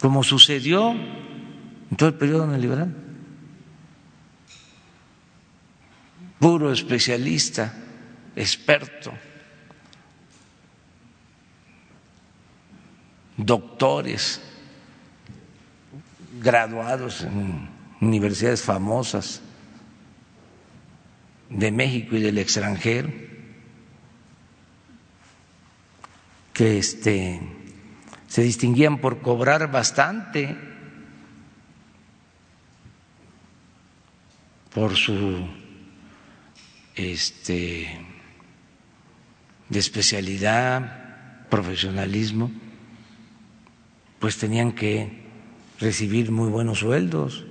[0.00, 2.94] como sucedió en todo el periodo neoliberal.
[6.38, 7.72] Puro especialista,
[8.36, 9.12] experto,
[13.36, 14.40] doctores,
[16.40, 17.68] graduados en
[18.00, 19.40] universidades famosas
[21.48, 23.10] de México y del extranjero,
[26.52, 27.40] que este
[28.34, 30.58] se distinguían por cobrar bastante
[34.74, 35.46] por su
[36.96, 37.96] este
[39.68, 42.50] de especialidad, profesionalismo,
[44.18, 45.28] pues tenían que
[45.78, 47.44] recibir muy buenos sueldos,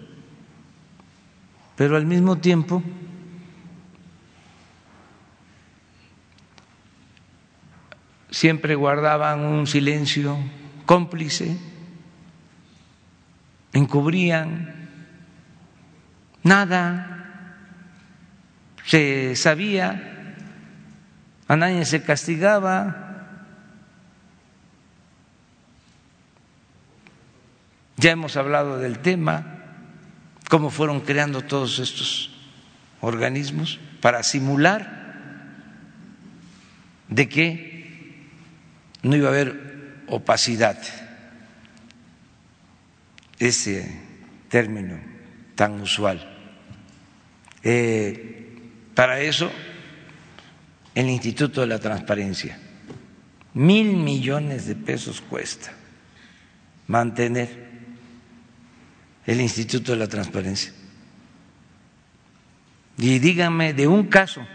[1.77, 2.83] pero al mismo tiempo
[8.29, 10.37] siempre guardaban un silencio
[10.85, 11.57] cómplice,
[13.73, 14.73] encubrían,
[16.43, 17.13] nada
[18.85, 20.35] se sabía,
[21.47, 22.99] a nadie se castigaba.
[27.97, 29.45] Ya hemos hablado del tema,
[30.49, 32.31] cómo fueron creando todos estos
[33.01, 35.03] organismos para simular
[37.07, 38.29] de que
[39.03, 39.72] no iba a haber
[40.13, 40.77] opacidad,
[43.39, 44.01] ese
[44.47, 44.99] término
[45.55, 46.29] tan usual.
[47.63, 48.61] Eh,
[48.93, 49.51] para eso,
[50.93, 52.59] el Instituto de la Transparencia,
[53.53, 55.73] mil millones de pesos cuesta
[56.87, 57.49] mantener
[59.25, 60.73] el Instituto de la Transparencia.
[62.97, 64.45] Y díganme de un caso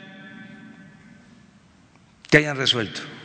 [2.30, 3.17] que hayan resuelto.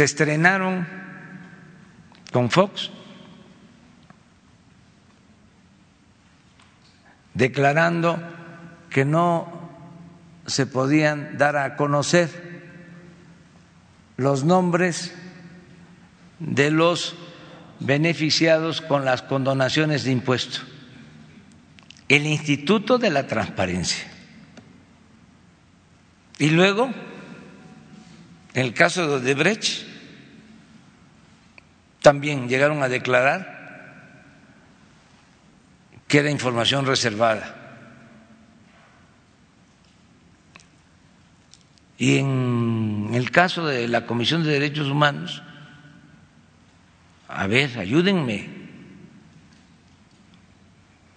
[0.00, 0.88] Se estrenaron
[2.32, 2.90] con Fox
[7.34, 8.18] declarando
[8.88, 9.68] que no
[10.46, 12.30] se podían dar a conocer
[14.16, 15.12] los nombres
[16.38, 17.14] de los
[17.80, 20.64] beneficiados con las condonaciones de impuestos.
[22.08, 24.10] El Instituto de la Transparencia.
[26.38, 26.90] Y luego,
[28.54, 29.89] en el caso de Odebrecht,
[32.00, 33.60] también llegaron a declarar
[36.08, 37.56] que era información reservada.
[41.98, 45.42] Y en el caso de la Comisión de Derechos Humanos,
[47.28, 48.48] a ver, ayúdenme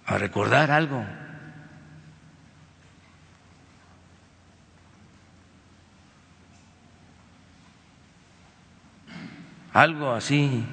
[0.06, 1.04] a recordar algo.
[9.74, 10.64] Algo así,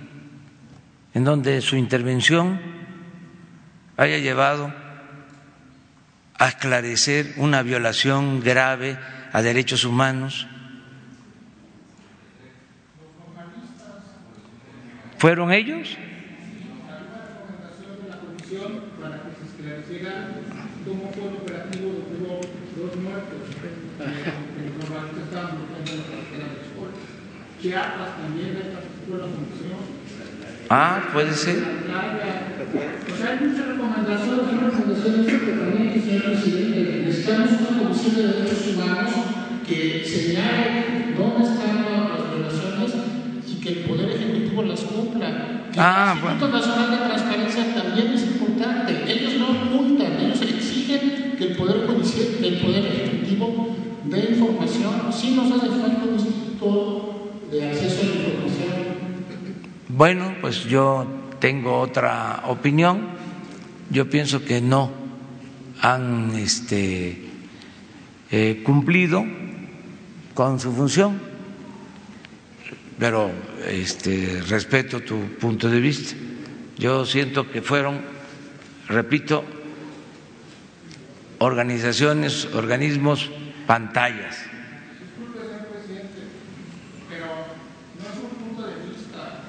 [1.14, 2.62] en donde su intervención
[3.98, 4.74] haya llevado
[6.38, 8.98] a esclarecer una violación grave
[9.34, 10.48] a derechos humanos
[15.22, 15.96] ¿Fueron ellos?
[30.74, 31.56] Ah, puede ser.
[31.56, 38.68] Sea, hay muchas recomendaciones, hay recomendaciones que también, señor presidente, necesitamos una comisión de derechos
[38.74, 39.12] humanos
[39.68, 42.92] que señale dónde están las relaciones
[43.48, 45.66] y que el Poder Ejecutivo las cumpla.
[45.78, 49.12] Ah, el Instituto Nacional de Transparencia también es importante.
[49.12, 54.94] Ellos no ocultan, ellos exigen que el Poder Judicial, el Poder Ejecutivo dé información.
[55.12, 58.11] Sí nos hace falta un instituto de acceso a la información.
[59.94, 61.06] Bueno, pues yo
[61.40, 63.10] tengo otra opinión.
[63.90, 64.92] Yo pienso que no
[65.82, 67.20] han este,
[68.32, 69.26] eh, cumplido
[70.34, 71.20] con su función,
[72.98, 73.32] pero
[73.68, 76.16] este, respeto tu punto de vista.
[76.78, 78.02] Yo siento que fueron,
[78.88, 79.44] repito,
[81.40, 83.30] organizaciones, organismos,
[83.68, 84.38] pantallas.
[87.10, 87.26] Pero
[87.98, 89.42] no es un punto de vista.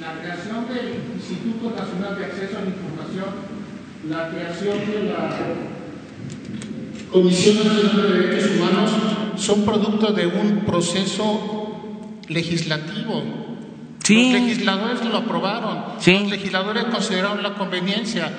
[0.00, 3.28] La creación del Instituto Nacional de Acceso a la Información,
[4.08, 5.30] la creación de la
[7.10, 8.90] Comisión Nacional de Derechos Humanos
[9.36, 13.22] son producto de un proceso legislativo.
[14.02, 14.32] Sí.
[14.32, 15.84] Los legisladores lo aprobaron.
[16.00, 16.18] Sí.
[16.18, 18.30] Los legisladores consideraron la conveniencia.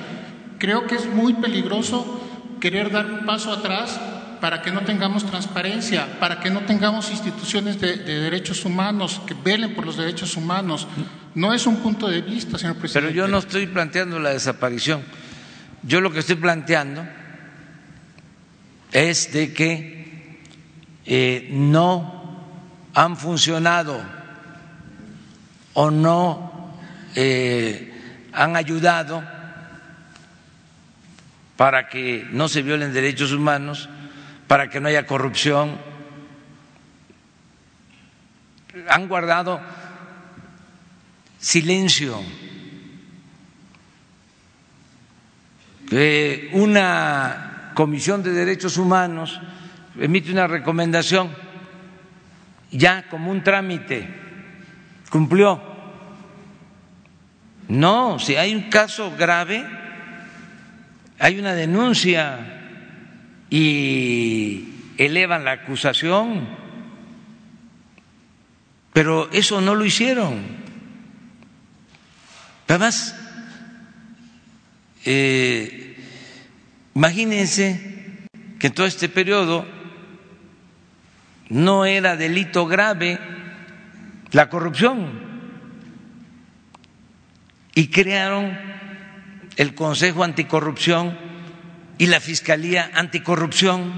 [0.58, 2.20] Creo que es muy peligroso
[2.60, 4.00] querer dar un paso atrás
[4.40, 9.34] para que no tengamos transparencia, para que no tengamos instituciones de, de derechos humanos que
[9.34, 10.86] velen por los derechos humanos.
[11.34, 13.08] No es un punto de vista, señor presidente.
[13.12, 15.02] Pero yo no estoy planteando la desaparición.
[15.86, 17.06] Yo lo que estoy planteando
[18.90, 20.42] es de que
[21.04, 22.42] eh, no
[22.92, 24.02] han funcionado
[25.74, 26.74] o no
[27.14, 27.92] eh,
[28.32, 29.22] han ayudado
[31.56, 33.88] para que no se violen derechos humanos,
[34.48, 35.78] para que no haya corrupción.
[38.88, 39.60] Han guardado
[41.38, 42.20] silencio.
[45.90, 49.40] Eh, una comisión de derechos humanos
[49.98, 51.30] emite una recomendación
[52.70, 54.08] ya como un trámite,
[55.10, 55.62] cumplió.
[57.68, 59.64] No, si hay un caso grave,
[61.18, 62.38] hay una denuncia
[63.50, 66.48] y elevan la acusación,
[68.92, 70.40] pero eso no lo hicieron.
[72.68, 73.14] Además,
[75.06, 75.96] eh,
[76.94, 78.26] imagínense
[78.58, 79.66] que en todo este periodo
[81.48, 83.18] no era delito grave
[84.32, 85.26] la corrupción.
[87.76, 88.58] y crearon
[89.56, 91.16] el Consejo Anticorrupción
[91.98, 93.92] y la Fiscalía Anticorrupción.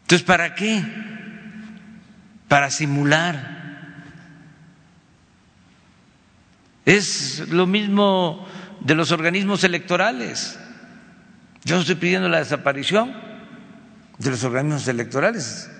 [0.00, 0.82] Entonces, ¿para qué?
[2.48, 3.57] Para simular.
[6.88, 8.48] Es lo mismo
[8.80, 10.58] de los organismos electorales.
[11.62, 13.14] Yo no estoy pidiendo la desaparición
[14.16, 15.70] de los organismos electorales,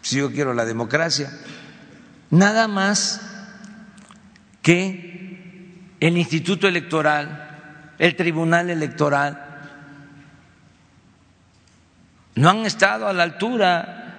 [0.00, 1.30] si yo quiero la democracia.
[2.30, 3.20] Nada más
[4.62, 9.46] que el Instituto Electoral, el Tribunal Electoral,
[12.36, 14.14] no han estado a la altura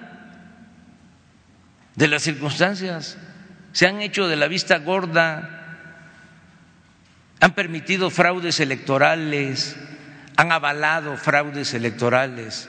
[1.96, 3.18] de las circunstancias,
[3.72, 5.58] se han hecho de la vista gorda
[7.42, 9.76] han permitido fraudes electorales,
[10.36, 12.68] han avalado fraudes electorales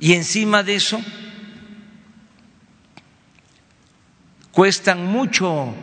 [0.00, 0.98] y encima de eso
[4.50, 5.74] cuestan mucho,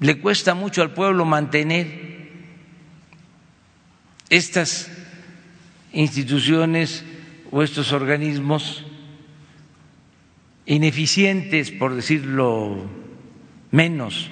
[0.00, 2.28] le cuesta mucho al pueblo mantener
[4.30, 4.90] estas
[5.92, 7.04] instituciones
[7.52, 8.84] o estos organismos
[10.66, 12.90] ineficientes, por decirlo
[13.70, 14.28] menos.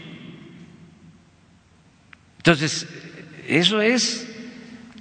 [2.39, 2.86] Entonces,
[3.47, 4.26] eso es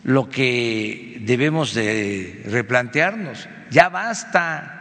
[0.04, 3.48] lo que debemos de replantearnos.
[3.70, 4.78] Ya basta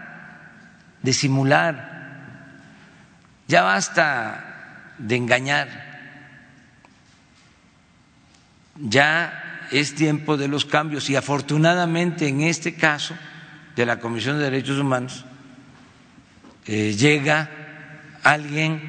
[1.02, 2.54] de simular,
[3.48, 5.68] ya basta de engañar,
[8.76, 13.16] ya es tiempo de los cambios y afortunadamente en este caso
[13.74, 15.24] de la Comisión de Derechos Humanos
[16.66, 17.50] eh, llega
[18.22, 18.80] alguien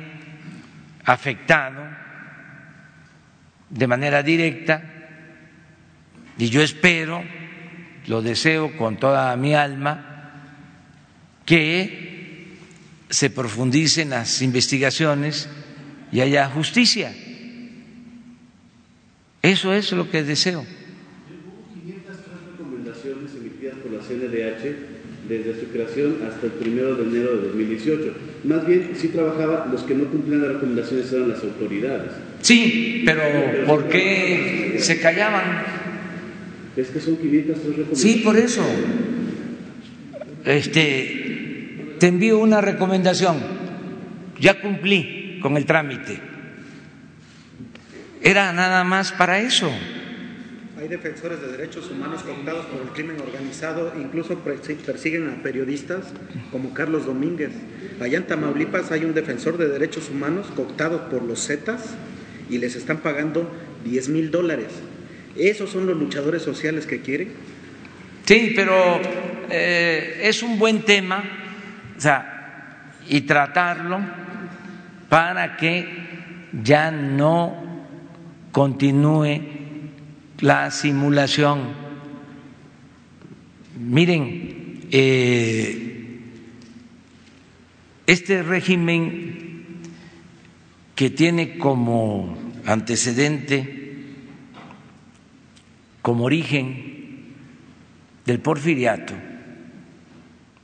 [1.04, 1.97] afectado
[3.70, 4.98] de manera directa
[6.38, 7.24] y yo espero,
[8.08, 10.08] lo deseo con toda mi alma,
[11.46, 12.58] que
[13.10, 15.50] se profundicen las investigaciones
[16.12, 17.14] y haya justicia.
[19.42, 20.66] Eso es lo que deseo.
[22.52, 24.98] recomendaciones emitidas por la CNDH
[25.28, 28.14] desde su creación hasta el primero de enero de 2018.
[28.44, 32.12] Más bien, sí trabajaba, los que no cumplían las recomendaciones eran las autoridades.
[32.42, 33.22] Sí, pero
[33.66, 35.64] ¿por qué se callaban?
[36.76, 38.00] Es que son 503 recomendaciones.
[38.00, 38.64] Sí, por eso.
[40.46, 43.38] Este, te envío una recomendación.
[44.40, 46.20] Ya cumplí con el trámite.
[48.22, 49.72] Era nada más para eso.
[50.80, 56.06] Hay defensores de derechos humanos cooptados por el crimen organizado, incluso persiguen a periodistas
[56.52, 57.52] como Carlos Domínguez.
[58.00, 61.96] Allá en Tamaulipas hay un defensor de derechos humanos cooptado por los Zetas
[62.50, 63.52] y les están pagando
[63.86, 64.68] 10 mil dólares.
[65.36, 67.32] ¿Esos son los luchadores sociales que quieren?
[68.26, 68.74] Sí, pero
[69.50, 71.24] eh, es un buen tema,
[71.96, 74.00] o sea, y tratarlo
[75.10, 75.88] para que
[76.64, 77.86] ya no
[78.52, 79.40] continúe
[80.40, 81.88] la simulación.
[83.80, 86.20] Miren, eh,
[88.08, 89.47] este régimen
[90.98, 92.36] que tiene como
[92.66, 94.02] antecedente,
[96.02, 97.36] como origen
[98.26, 99.14] del porfiriato,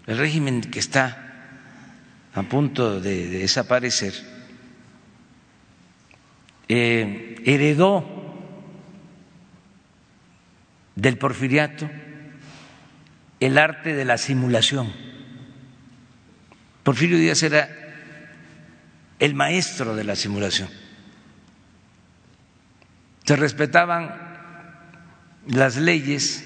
[0.07, 1.69] el régimen que está
[2.33, 4.15] a punto de, desaparecer,
[6.67, 8.03] eh, heredó
[10.95, 11.87] del porfiriato
[13.39, 14.91] el arte de la simulación.
[16.81, 17.82] Porfirio Díaz era
[19.23, 20.67] el maestro de la simulación.
[23.23, 24.13] Se respetaban
[25.47, 26.43] las leyes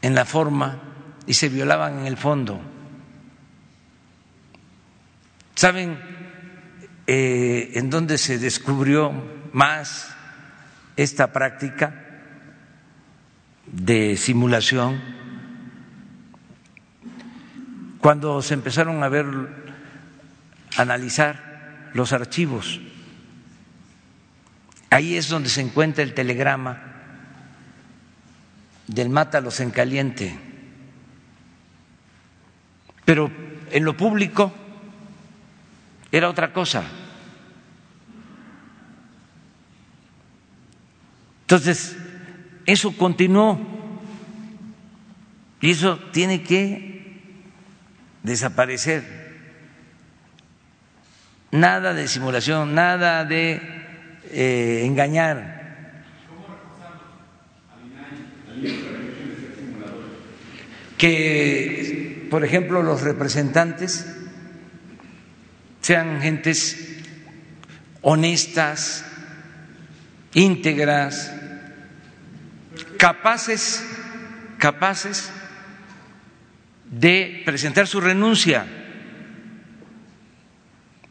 [0.00, 0.80] en la forma
[1.26, 2.58] y se violaban en el fondo.
[5.54, 5.98] ¿Saben
[7.06, 9.12] eh, en dónde se descubrió
[9.52, 10.16] más
[10.96, 12.02] esta práctica
[13.66, 14.98] de simulación?
[18.00, 19.61] Cuando se empezaron a ver
[20.76, 22.80] analizar los archivos.
[24.90, 26.82] Ahí es donde se encuentra el telegrama
[28.86, 30.38] del mátalos en caliente.
[33.04, 33.30] Pero
[33.70, 34.52] en lo público
[36.10, 36.84] era otra cosa.
[41.42, 41.96] Entonces,
[42.66, 43.60] eso continuó
[45.60, 47.20] y eso tiene que
[48.22, 49.21] desaparecer
[51.52, 53.62] nada de simulación, nada de
[54.32, 55.62] eh, engañar.
[60.98, 64.06] Que, por ejemplo, los representantes
[65.80, 66.92] sean gentes
[68.02, 69.04] honestas,
[70.32, 71.32] íntegras,
[72.98, 73.84] capaces,
[74.58, 75.30] capaces
[76.90, 78.64] de presentar su renuncia.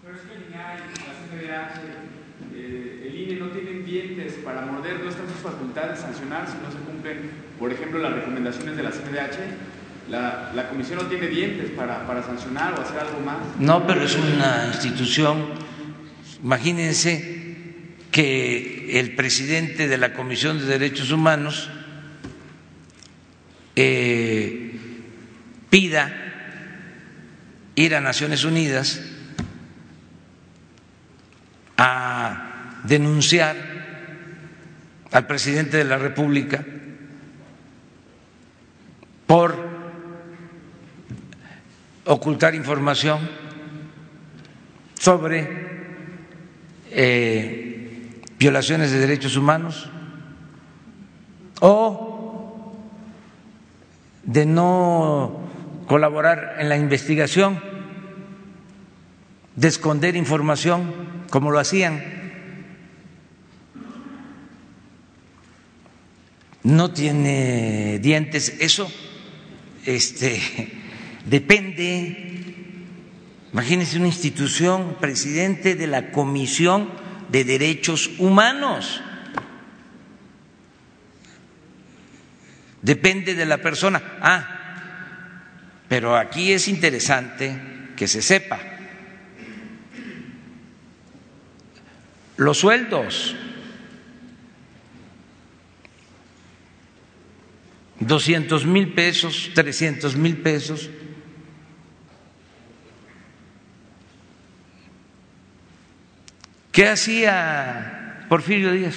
[0.02, 5.00] Pero es que el INAI, la CNDH, eh, el INE no tienen dientes para morder,
[5.02, 7.32] no están sus facultades de sancionar si no se cumplen,
[7.62, 10.10] por ejemplo, las recomendaciones de la CNDH.
[10.10, 13.38] La, comisión no tiene dientes para, para sancionar o hacer algo más.
[13.60, 15.46] No, pero es una institución,
[16.44, 21.70] imagínense que el presidente de la Comisión de Derechos Humanos
[23.76, 24.80] eh,
[25.70, 26.12] pida
[27.76, 29.02] ir a Naciones Unidas
[31.78, 33.56] a denunciar
[35.12, 36.66] al presidente de la República
[39.32, 39.56] por
[42.04, 43.30] ocultar información
[45.00, 45.48] sobre
[46.90, 49.90] eh, violaciones de derechos humanos
[51.62, 52.76] o
[54.24, 55.40] de no
[55.88, 57.64] colaborar en la investigación,
[59.56, 60.94] de esconder información
[61.30, 62.04] como lo hacían.
[66.64, 68.92] No tiene dientes, eso
[69.86, 70.42] este
[71.26, 72.32] depende
[73.54, 76.90] Imagínense una institución, presidente de la Comisión
[77.30, 79.02] de Derechos Humanos.
[82.82, 84.02] Depende de la persona.
[84.22, 84.58] Ah,
[85.90, 88.60] pero aquí es interesante que se sepa.
[92.38, 93.36] Los sueldos.
[98.02, 100.90] Doscientos mil pesos, trescientos mil pesos
[106.72, 108.96] ¿Qué hacía Porfirio Díaz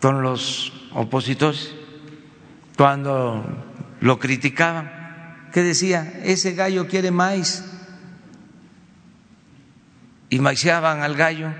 [0.00, 1.72] con los opositores
[2.76, 3.44] cuando
[4.00, 5.48] lo criticaban?
[5.52, 6.20] ¿Qué decía?
[6.24, 7.64] Ese gallo quiere maíz.
[10.30, 11.54] Y maiceaban al gallo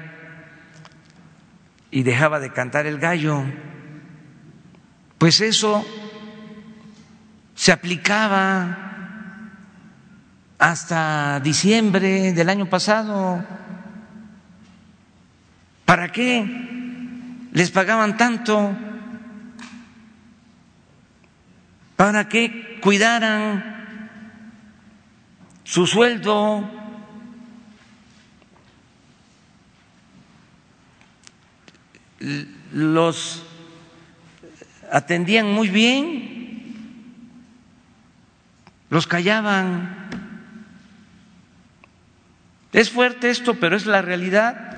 [1.90, 3.44] y dejaba de cantar el gallo.
[5.18, 5.84] Pues eso
[7.54, 8.84] se aplicaba
[10.58, 13.44] hasta diciembre del año pasado
[15.88, 16.44] ¿Para qué
[17.50, 18.76] les pagaban tanto?
[21.96, 24.20] ¿Para qué cuidaran
[25.64, 26.70] su sueldo?
[32.74, 33.47] Los
[34.91, 36.28] atendían muy bien,
[38.91, 40.09] los callaban.
[42.72, 44.76] Es fuerte esto, pero es la realidad.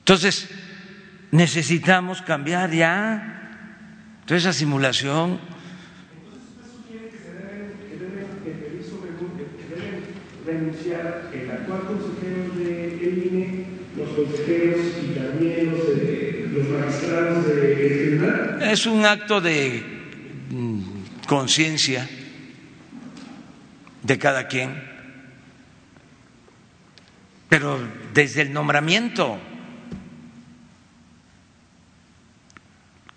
[0.00, 0.48] Entonces,
[1.30, 3.40] necesitamos cambiar ya
[4.24, 5.40] toda esa simulación.
[10.46, 13.66] renunciar el actual consejero del INE,
[13.96, 16.05] los consejeros y también los,
[18.60, 19.82] Es un acto de
[20.50, 20.80] mm,
[21.26, 22.08] conciencia
[24.02, 24.82] de cada quien,
[27.48, 27.78] pero
[28.12, 29.38] desde el nombramiento.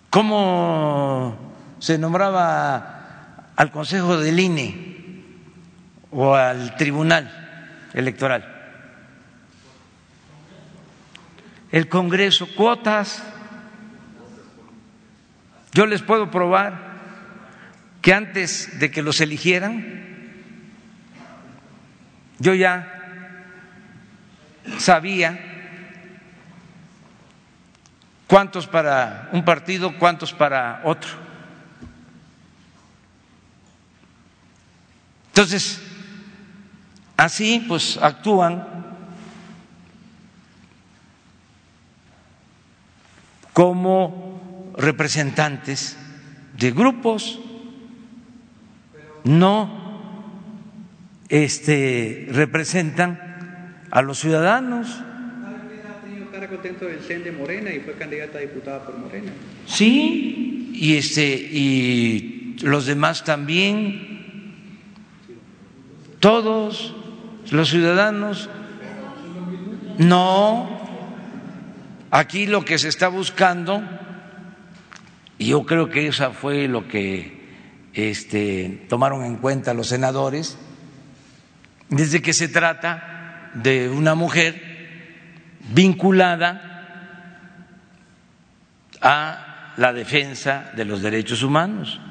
[0.10, 1.38] ¿Cómo
[1.80, 5.24] se nombraba al Consejo del INE
[6.12, 8.56] o al Tribunal Electoral?
[11.72, 13.24] El Congreso, cuotas.
[15.74, 16.90] Yo les puedo probar
[18.02, 19.86] que antes de que los eligieran,
[22.40, 22.96] yo ya
[24.78, 25.38] sabía
[28.28, 31.10] cuántos para un partido, cuántos para otro.
[35.28, 35.82] Entonces,
[37.18, 38.66] así pues actúan
[43.54, 44.39] como
[44.80, 45.96] representantes
[46.58, 47.40] de grupos,
[49.24, 49.70] no
[51.30, 53.20] este, representan
[53.92, 55.04] a los ciudadanos
[56.50, 59.32] contento del CEN de Morena y fue candidata a diputada por Morena.
[59.68, 64.66] Sí, y este y los demás también,
[66.20, 66.96] todos
[67.52, 68.50] los ciudadanos.
[70.00, 70.70] No,
[72.12, 73.84] aquí lo que se está buscando,
[75.40, 77.40] y yo creo que eso fue lo que
[77.94, 80.58] este, tomaron en cuenta los senadores,
[81.88, 84.62] desde que se trata de una mujer
[85.74, 86.66] vinculada
[89.02, 92.02] a la defensa de los derechos humanos.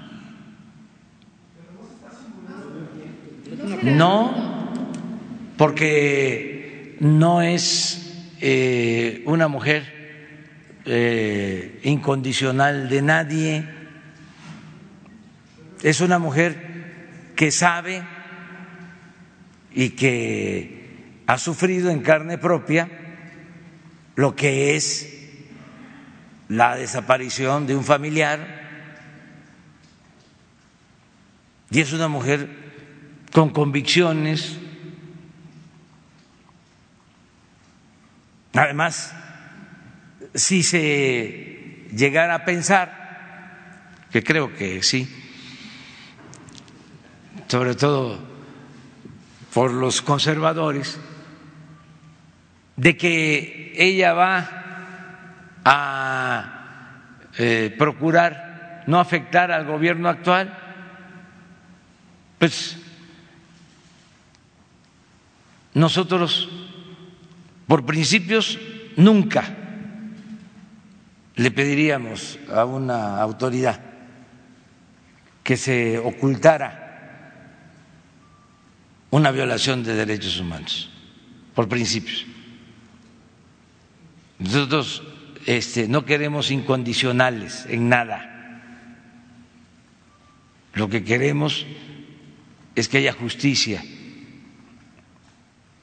[3.82, 4.72] No,
[5.58, 9.97] porque no es eh, una mujer
[10.90, 13.68] eh, incondicional de nadie,
[15.82, 18.02] es una mujer que sabe
[19.70, 22.88] y que ha sufrido en carne propia
[24.16, 25.14] lo que es
[26.48, 28.58] la desaparición de un familiar
[31.70, 32.48] y es una mujer
[33.30, 34.58] con convicciones.
[38.54, 39.14] Además,
[40.38, 45.08] si se llegara a pensar, que creo que sí,
[47.48, 48.18] sobre todo
[49.52, 50.98] por los conservadores,
[52.76, 60.56] de que ella va a eh, procurar no afectar al gobierno actual,
[62.38, 62.78] pues
[65.74, 66.48] nosotros,
[67.66, 68.58] por principios,
[68.96, 69.67] nunca
[71.38, 73.80] le pediríamos a una autoridad
[75.44, 76.84] que se ocultara
[79.10, 80.90] una violación de derechos humanos,
[81.54, 82.26] por principios.
[84.40, 85.02] Nosotros
[85.46, 88.34] este, no queremos incondicionales en nada.
[90.74, 91.66] Lo que queremos
[92.74, 93.82] es que haya justicia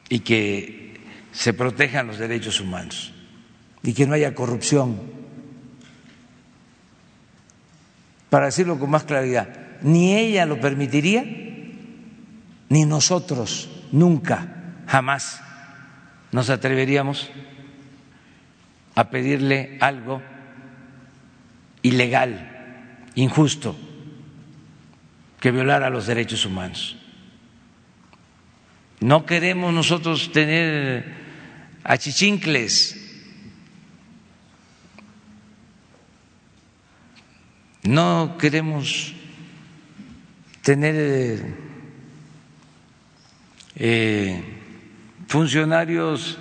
[0.10, 1.00] y que
[1.32, 3.14] se protejan los derechos humanos
[3.84, 5.25] y que no haya corrupción.
[8.36, 9.48] Para decirlo con más claridad,
[9.82, 11.24] ni ella lo permitiría,
[12.68, 15.40] ni nosotros nunca, jamás
[16.34, 17.32] nos atreveríamos
[18.94, 20.22] a pedirle algo
[21.82, 23.74] ilegal, injusto,
[25.40, 26.98] que violara los derechos humanos.
[29.00, 31.06] No queremos nosotros tener
[31.86, 33.05] achichincles,
[37.86, 39.14] no queremos
[40.62, 41.46] tener
[43.76, 44.44] eh,
[45.28, 46.38] funcionarios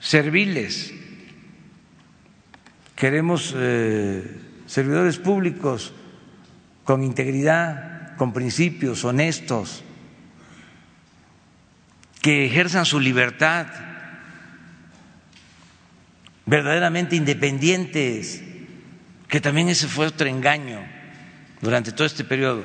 [0.00, 0.94] serviles.
[2.94, 5.92] Queremos eh, servidores públicos
[6.84, 9.82] con integridad, con principios, honestos,
[12.20, 13.66] que ejerzan su libertad,
[16.46, 18.51] verdaderamente independientes,
[19.32, 20.84] que también ese fue otro engaño
[21.62, 22.64] durante todo este periodo,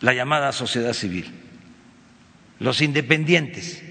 [0.00, 1.32] la llamada sociedad civil.
[2.58, 3.84] Los independientes,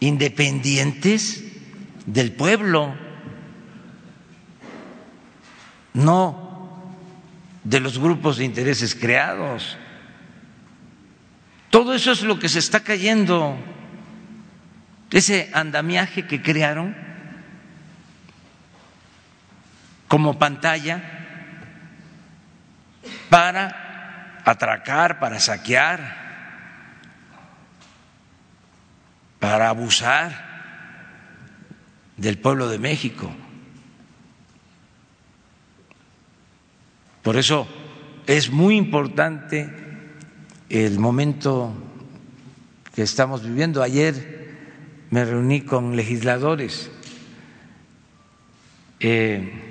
[0.00, 1.44] independientes
[2.06, 2.96] del pueblo.
[5.92, 6.88] No
[7.64, 9.76] de los grupos de intereses creados.
[11.68, 13.58] Todo eso es lo que se está cayendo,
[15.10, 17.07] ese andamiaje que crearon
[20.08, 21.02] como pantalla
[23.28, 26.26] para atracar, para saquear,
[29.38, 30.48] para abusar
[32.16, 33.30] del pueblo de México.
[37.22, 37.68] Por eso
[38.26, 39.70] es muy importante
[40.70, 41.74] el momento
[42.94, 43.82] que estamos viviendo.
[43.82, 44.56] Ayer
[45.10, 46.90] me reuní con legisladores
[49.00, 49.67] eh,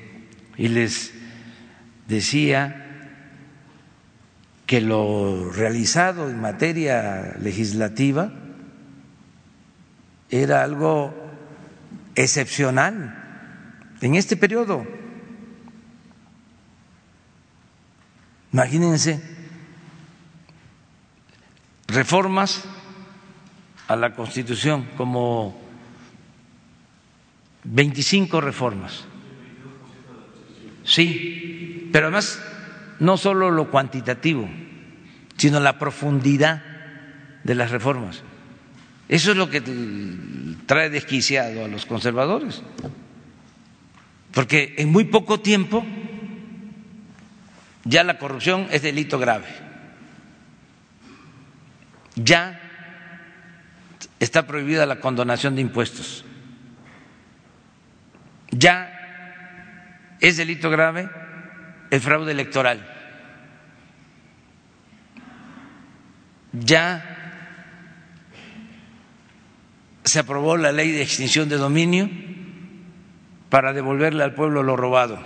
[0.57, 1.13] y les
[2.07, 2.83] decía
[4.65, 8.31] que lo realizado en materia legislativa
[10.29, 11.13] era algo
[12.15, 13.23] excepcional
[14.01, 14.85] en este periodo
[18.57, 19.21] Imagínense
[21.87, 22.63] reformas
[23.87, 25.55] a la Constitución, como
[27.65, 29.05] 25 reformas.
[30.87, 32.41] Sí, pero además
[32.99, 34.49] no solo lo cuantitativo,
[35.35, 36.63] sino la profundidad
[37.43, 38.23] de las reformas.
[39.09, 39.61] Eso es lo que
[40.65, 42.61] trae desquiciado a los conservadores,
[44.31, 45.85] porque en muy poco tiempo
[47.83, 49.47] ya la corrupción es delito grave.
[52.15, 52.61] Ya
[54.21, 56.23] está prohibida la condonación de impuestos.
[58.51, 58.96] Ya
[60.19, 61.09] es delito grave
[61.89, 62.93] el fraude electoral.
[66.53, 67.17] Ya
[70.03, 72.09] se aprobó la ley de extinción de dominio
[73.49, 75.19] para devolverle al pueblo lo robado.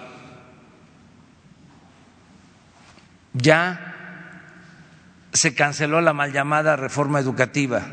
[3.33, 3.95] Ya
[5.31, 7.87] se canceló la mal llamada reforma educativa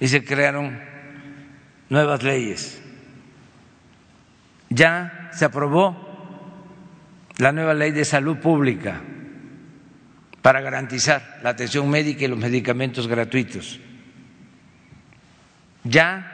[0.00, 0.80] y se crearon
[1.88, 2.82] nuevas leyes.
[4.68, 6.05] Ya se aprobó
[7.38, 9.00] la nueva ley de salud pública
[10.42, 13.80] para garantizar la atención médica y los medicamentos gratuitos.
[15.84, 16.32] Ya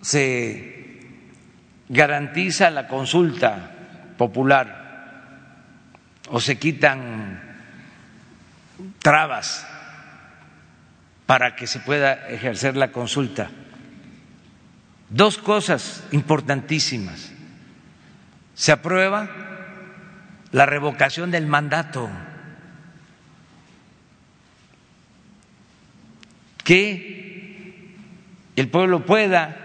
[0.00, 1.00] se
[1.88, 3.70] garantiza la consulta
[4.18, 4.82] popular
[6.30, 7.40] o se quitan
[8.98, 9.66] trabas
[11.26, 13.50] para que se pueda ejercer la consulta.
[15.08, 17.31] Dos cosas importantísimas.
[18.54, 19.28] Se aprueba
[20.52, 22.10] la revocación del mandato,
[26.62, 27.96] que
[28.54, 29.56] el pueblo pueda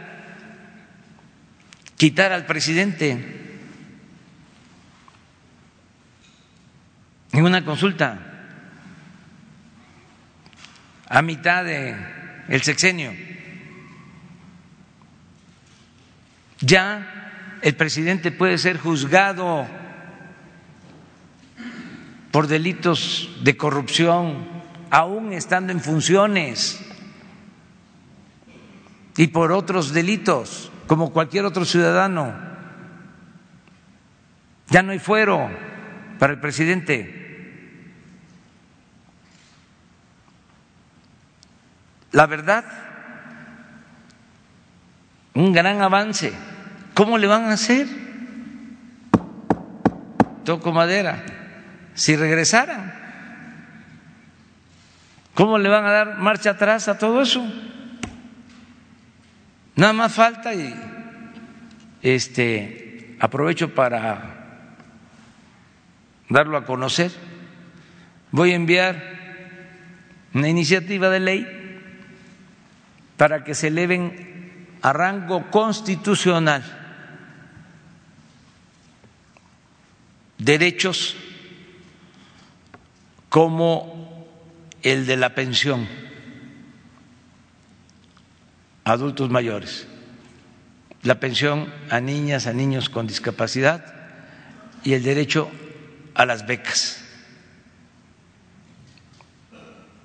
[1.98, 3.38] quitar al presidente
[7.34, 8.20] en una consulta
[11.10, 11.96] a mitad del
[12.48, 13.14] el sexenio.
[16.60, 17.17] Ya
[17.68, 19.68] el presidente puede ser juzgado
[22.32, 24.48] por delitos de corrupción,
[24.90, 26.82] aún estando en funciones,
[29.18, 32.34] y por otros delitos, como cualquier otro ciudadano.
[34.70, 35.50] Ya no hay fuero
[36.20, 37.92] para el presidente.
[42.14, 42.64] La verdad,
[45.34, 46.32] un gran avance.
[46.98, 47.86] ¿Cómo le van a hacer?
[50.44, 51.24] Toco madera.
[51.94, 52.92] Si regresaran,
[55.36, 57.48] ¿cómo le van a dar marcha atrás a todo eso?
[59.76, 60.74] Nada más falta y
[62.02, 64.48] este aprovecho para
[66.30, 67.12] darlo a conocer.
[68.32, 69.04] Voy a enviar
[70.34, 71.80] una iniciativa de ley
[73.18, 76.77] para que se eleven a rango constitucional
[80.38, 81.16] derechos
[83.30, 84.26] como
[84.84, 85.88] el de la pensión
[88.84, 89.88] a adultos mayores,
[91.04, 93.94] la pensión a niñas, a niños con discapacidad
[94.84, 95.52] y el derecho
[96.14, 97.04] a las becas.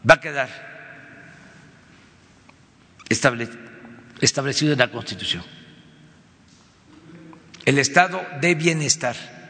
[0.09, 0.73] Va a quedar
[4.21, 5.45] establecido en la Constitución.
[7.65, 9.42] El estado de bienestar.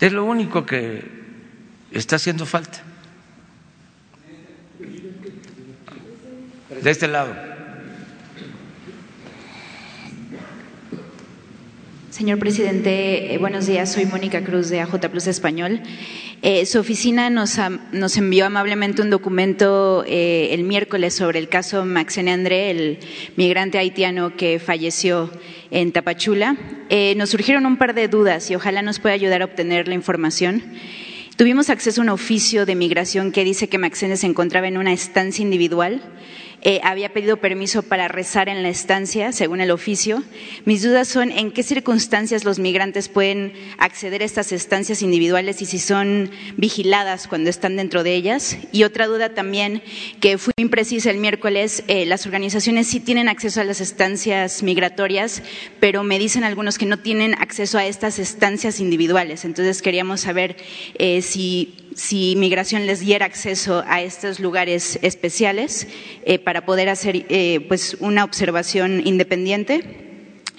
[0.00, 1.02] Es lo único que
[1.90, 2.82] está haciendo falta.
[6.82, 7.34] De este lado.
[12.10, 13.92] Señor presidente, eh, buenos días.
[13.92, 15.82] Soy Mónica Cruz de AJ Plus Español.
[16.42, 17.58] Eh, su oficina nos,
[17.92, 22.98] nos, envió amablemente un documento eh, el miércoles sobre el caso Maxene André, el
[23.36, 25.30] migrante haitiano que falleció
[25.70, 26.56] en Tapachula.
[27.16, 30.62] nos surgieron un par de dudas y ojalá nos pueda ayudar a obtener la información.
[31.36, 34.92] Tuvimos acceso a un oficio de migración que dice que Maxene se encontraba en una
[34.92, 36.00] estancia individual
[36.68, 40.24] eh, había pedido permiso para rezar en la estancia, según el oficio.
[40.64, 45.66] Mis dudas son en qué circunstancias los migrantes pueden acceder a estas estancias individuales y
[45.66, 48.58] si son vigiladas cuando están dentro de ellas.
[48.72, 49.80] Y otra duda también,
[50.18, 55.44] que fue imprecisa el miércoles, eh, las organizaciones sí tienen acceso a las estancias migratorias,
[55.78, 59.44] pero me dicen algunos que no tienen acceso a estas estancias individuales.
[59.44, 60.56] Entonces queríamos saber
[60.98, 65.88] eh, si si migración les diera acceso a estos lugares especiales
[66.24, 70.05] eh, para poder hacer eh, pues una observación independiente.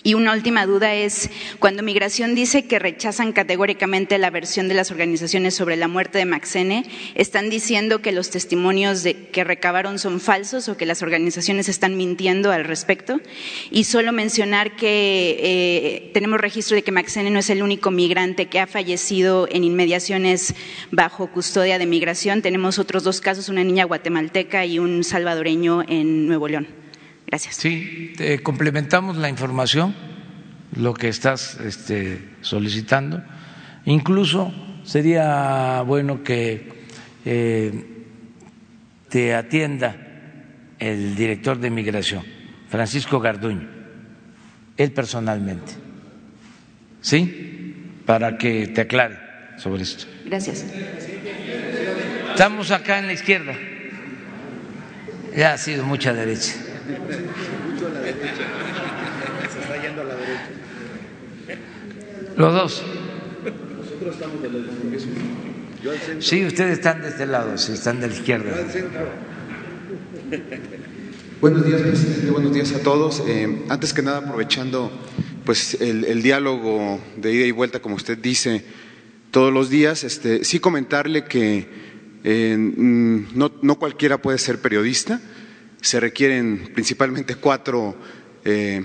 [0.04, 1.30] Y una última duda es,
[1.60, 6.26] cuando Migración dice que rechazan categóricamente la versión de las organizaciones sobre la muerte de
[6.26, 6.86] Maxene,
[7.16, 12.52] ¿están diciendo que los testimonios que recabaron son falsos o que las organizaciones están mintiendo
[12.52, 13.20] al respecto?
[13.72, 18.46] Y solo mencionar que eh, tenemos registro de que Maxene no es el único migrante
[18.46, 20.56] que ha fallecido en inmediaciones
[20.92, 22.42] bajo custodia de Migración.
[22.42, 26.87] Tenemos otros dos casos, una niña guatemalteca y un salvadoreño en Nuevo León.
[27.28, 27.56] Gracias.
[27.56, 29.94] Sí, complementamos la información,
[30.76, 33.22] lo que estás este, solicitando.
[33.86, 34.54] Incluso
[34.84, 36.72] sería bueno que
[37.26, 37.86] eh,
[39.10, 39.96] te atienda
[40.80, 42.24] el director de migración,
[42.70, 43.68] Francisco Garduño,
[44.78, 45.74] él personalmente,
[47.02, 47.76] ¿sí?
[48.06, 49.18] Para que te aclare
[49.58, 50.06] sobre esto.
[50.26, 50.66] Gracias.
[52.30, 53.56] Estamos acá en la izquierda
[55.36, 56.54] Ya ha sido mucha derecha.
[56.88, 58.34] Mucho a la derecha.
[59.52, 60.50] Se está yendo a la derecha.
[62.38, 62.84] Los dos.
[63.78, 64.60] Nosotros estamos de la
[65.84, 66.22] Yo al centro.
[66.22, 68.56] Sí, ustedes están de este lado, sí, están de la izquierda.
[68.56, 69.10] Yo al centro.
[71.42, 72.32] Buenos días, presidente.
[72.32, 73.24] Buenos días a todos.
[73.28, 74.92] Eh, antes que nada, aprovechando
[75.46, 78.66] pues el, el, diálogo de ida y vuelta, como usted dice,
[79.32, 81.68] todos los días, este, sí comentarle que
[82.24, 85.22] eh, no, no, cualquiera puede ser periodista.
[85.82, 87.96] Se requieren principalmente cuatro
[88.46, 88.84] eh,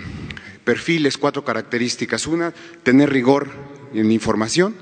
[0.65, 2.27] perfiles, cuatro características.
[2.27, 3.51] Una, tener rigor
[3.95, 4.75] en información,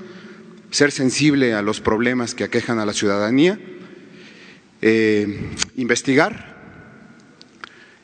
[0.71, 3.59] ser sensible a los problemas que aquejan a la ciudadanía,
[4.81, 6.51] eh, investigar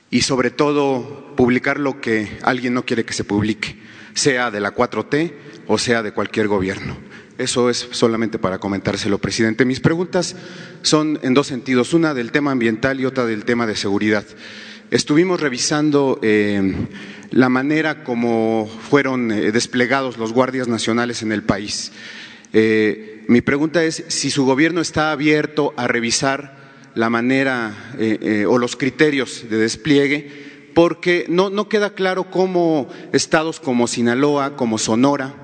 [0.10, 3.78] y sobre todo publicar lo que alguien no quiere que se publique,
[4.14, 5.34] sea de la 4T
[5.68, 6.98] o sea de cualquier gobierno.
[7.38, 9.64] Eso es solamente para comentárselo, presidente.
[9.64, 10.36] Mis preguntas
[10.82, 14.26] son en dos sentidos, una del tema ambiental y otra del tema de seguridad.
[14.90, 16.74] Estuvimos revisando eh,
[17.30, 21.92] la manera como fueron eh, desplegados los guardias nacionales en el país.
[22.54, 26.58] Eh, mi pregunta es si su gobierno está abierto a revisar
[26.96, 27.94] la manera
[28.48, 34.80] o los criterios de despliegue, porque no, no queda claro cómo estados como Sinaloa, como
[34.80, 35.36] Sonora,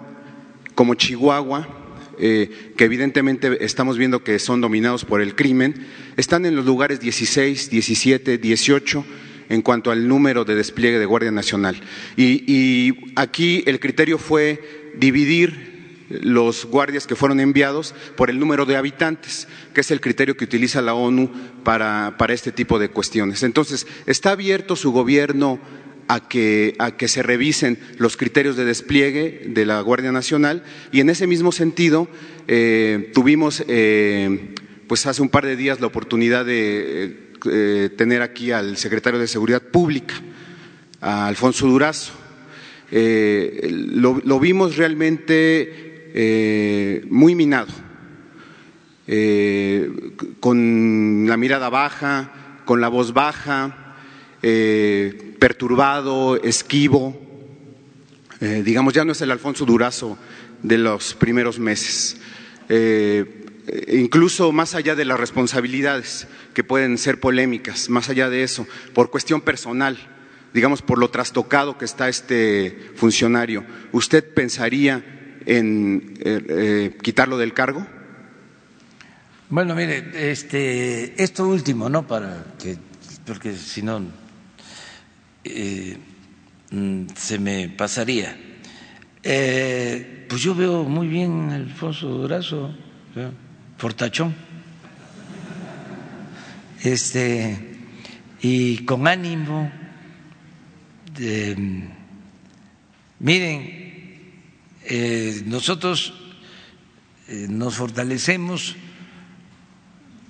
[0.73, 1.82] como Chihuahua,
[2.19, 5.87] eh, que evidentemente estamos viendo que son dominados por el crimen,
[6.17, 9.05] están en los lugares 16, 17, 18
[9.49, 11.75] en cuanto al número de despliegue de Guardia Nacional.
[12.15, 15.73] Y, y aquí el criterio fue dividir
[16.09, 20.45] los guardias que fueron enviados por el número de habitantes, que es el criterio que
[20.45, 21.31] utiliza la ONU
[21.63, 23.43] para, para este tipo de cuestiones.
[23.43, 25.59] Entonces, ¿está abierto su gobierno
[26.07, 30.63] a que, a que, se revisen los criterios de despliegue de la Guardia Nacional?
[30.91, 32.07] Y en ese mismo sentido,
[32.47, 34.53] eh, tuvimos, eh,
[34.87, 39.27] pues hace un par de días, la oportunidad de eh, tener aquí al secretario de
[39.27, 40.15] Seguridad Pública,
[40.99, 42.13] a Alfonso Durazo.
[42.91, 47.73] Lo, vimos realmente muy minado,
[50.39, 53.95] con la mirada baja, con la voz baja,
[55.43, 57.19] perturbado, esquivo.
[58.39, 60.17] digamos, ya no es el Alfonso Durazo
[60.61, 62.15] de los primeros meses.
[63.91, 69.11] incluso más allá de las responsabilidades que pueden ser polémicas, más allá de eso, por
[69.11, 69.97] cuestión personal,
[70.53, 75.03] digamos, por lo trastocado que está este funcionario, ¿usted pensaría
[75.45, 77.85] en eh, eh, quitarlo del cargo?
[79.49, 82.07] Bueno, mire, este, esto último, ¿no?
[82.07, 82.77] Para que,
[83.25, 84.22] porque si no
[85.43, 85.97] eh,
[86.71, 88.37] mm, se me pasaría.
[89.21, 92.73] Eh, pues yo veo muy bien Alfonso Durazo,
[93.77, 94.33] fortachón,
[96.81, 97.77] este,
[98.41, 99.71] y con ánimo.
[101.13, 101.55] De,
[103.19, 104.41] miren,
[104.85, 106.13] eh, nosotros
[107.49, 108.75] nos fortalecemos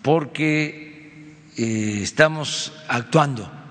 [0.02, 3.63] porque estamos actuando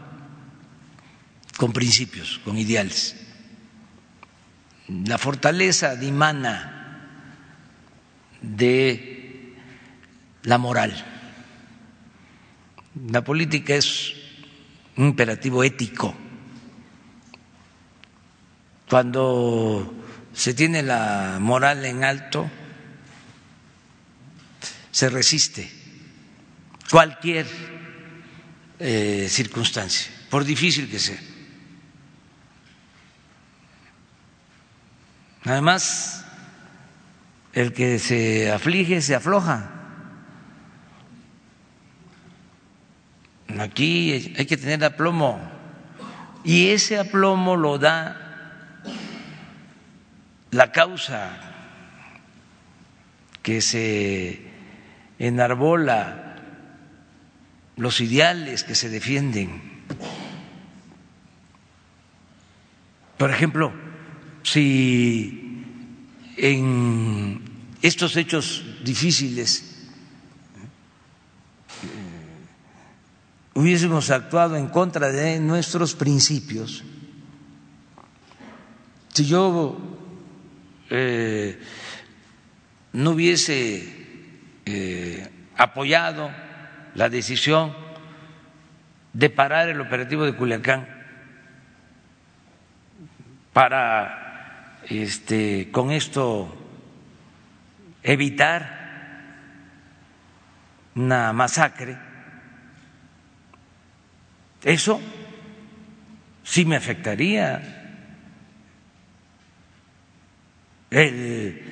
[1.57, 3.17] con principios, con ideales.
[4.89, 6.83] La fortaleza dimana
[8.41, 9.55] de
[10.43, 11.05] la moral.
[13.11, 14.13] La política es
[14.97, 16.15] un imperativo ético.
[18.89, 19.95] Cuando
[20.35, 22.51] se tiene la moral en alto,
[24.91, 25.71] se resiste
[26.91, 27.47] cualquier
[28.79, 31.32] eh, circunstancia, por difícil que sea.
[35.45, 36.25] Además,
[37.53, 39.71] el que se aflige se afloja.
[43.59, 45.41] Aquí hay que tener aplomo
[46.45, 48.19] y ese aplomo lo da
[50.51, 51.39] la causa
[53.43, 54.41] que se
[55.19, 56.37] enarbola,
[57.77, 59.83] los ideales que se defienden.
[63.19, 63.73] Por ejemplo,
[64.43, 65.65] si
[66.37, 67.43] en
[67.83, 69.89] estos hechos difíciles
[71.83, 71.89] eh,
[73.55, 76.85] hubiésemos actuado en contra de nuestros principios,
[79.13, 79.79] si yo
[80.91, 81.61] eh,
[82.93, 86.31] no hubiese eh, apoyado
[86.95, 87.75] la decisión
[89.13, 90.89] de parar el operativo de Culiacán
[93.53, 94.22] para
[94.89, 96.55] este, con esto
[98.03, 98.83] evitar
[100.95, 101.97] una masacre,
[104.63, 105.01] Eso
[106.45, 107.81] sí me afectaría.
[110.91, 111.65] El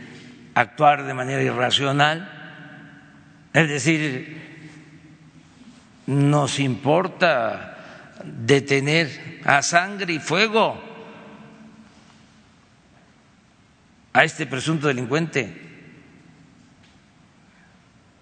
[0.55, 2.29] actuar de manera irracional,
[3.53, 4.41] es decir,
[6.07, 7.77] nos importa
[8.25, 10.90] detener a sangre y fuego
[14.13, 15.55] a este presunto delincuente,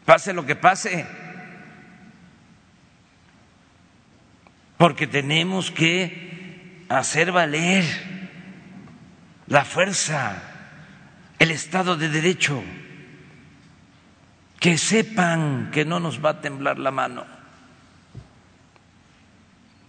[0.05, 1.07] pase lo que pase,
[4.77, 7.85] porque tenemos que hacer valer
[9.47, 10.43] la fuerza,
[11.39, 12.63] el Estado de Derecho,
[14.61, 17.25] que sepan que no nos va a temblar la mano.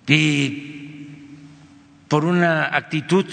[0.07, 0.79] Y
[2.07, 3.25] por una actitud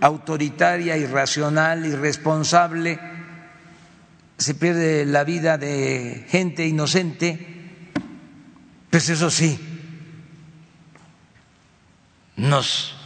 [0.00, 2.98] autoritaria, irracional, irresponsable,
[4.38, 7.38] se pierde la vida de gente inocente,
[8.88, 9.58] pues eso sí,
[12.36, 12.96] nos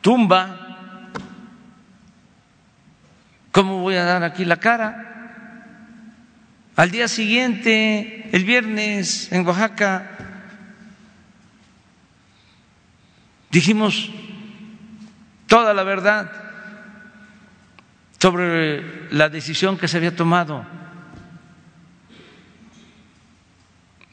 [0.00, 0.58] tumba.
[3.52, 5.12] ¿Cómo voy a dar aquí la cara?
[6.74, 10.10] Al día siguiente, el viernes, en Oaxaca,
[13.50, 14.10] dijimos
[15.52, 16.32] toda la verdad
[18.18, 20.64] sobre la decisión que se había tomado.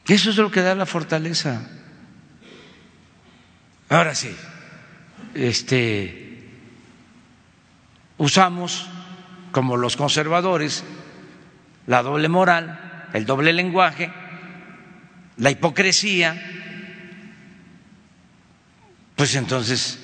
[0.06, 1.62] Eso es lo que da la fortaleza.
[3.88, 4.36] Ahora sí,
[5.32, 6.46] este,
[8.18, 8.86] usamos,
[9.50, 10.84] como los conservadores,
[11.86, 14.12] la doble moral, el doble lenguaje,
[15.38, 16.36] la hipocresía,
[19.16, 19.99] pues entonces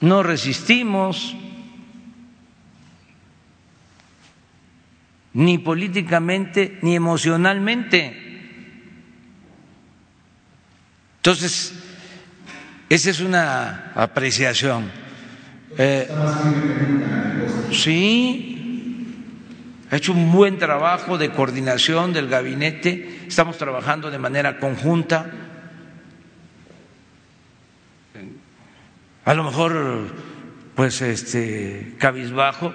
[0.00, 1.36] no resistimos
[5.32, 8.16] ni políticamente ni emocionalmente.
[11.16, 11.74] Entonces,
[12.88, 14.90] esa es una apreciación.
[15.78, 16.08] Eh,
[17.72, 18.50] sí,
[19.90, 25.30] ha hecho un buen trabajo de coordinación del gabinete, estamos trabajando de manera conjunta
[29.30, 30.08] a lo mejor
[30.74, 32.74] pues este cabizbajo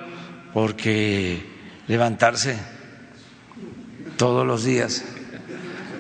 [0.54, 1.46] porque
[1.90, 2.56] levantarse
[4.16, 5.04] todos los días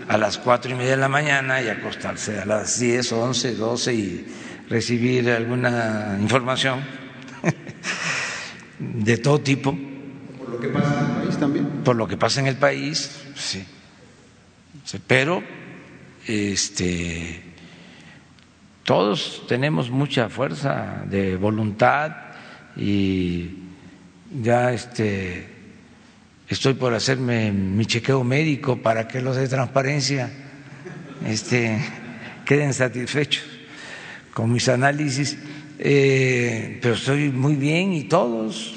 [0.08, 3.94] a las cuatro y media de la mañana y acostarse a las diez, once, doce
[3.94, 4.28] y
[4.70, 6.86] recibir alguna información
[8.80, 9.78] de todo tipo.
[10.38, 11.68] Por lo que pasa en el país también.
[11.84, 13.66] Por lo que pasa en el país, sí.
[15.06, 15.44] Pero
[16.26, 17.45] este
[18.86, 22.12] todos tenemos mucha fuerza de voluntad
[22.78, 23.50] y
[24.42, 25.48] ya este
[26.48, 30.32] estoy por hacerme mi chequeo médico para que los de transparencia
[31.26, 31.80] este,
[32.46, 33.44] queden satisfechos
[34.34, 35.38] con mis análisis,
[35.80, 38.76] eh, pero estoy muy bien y todos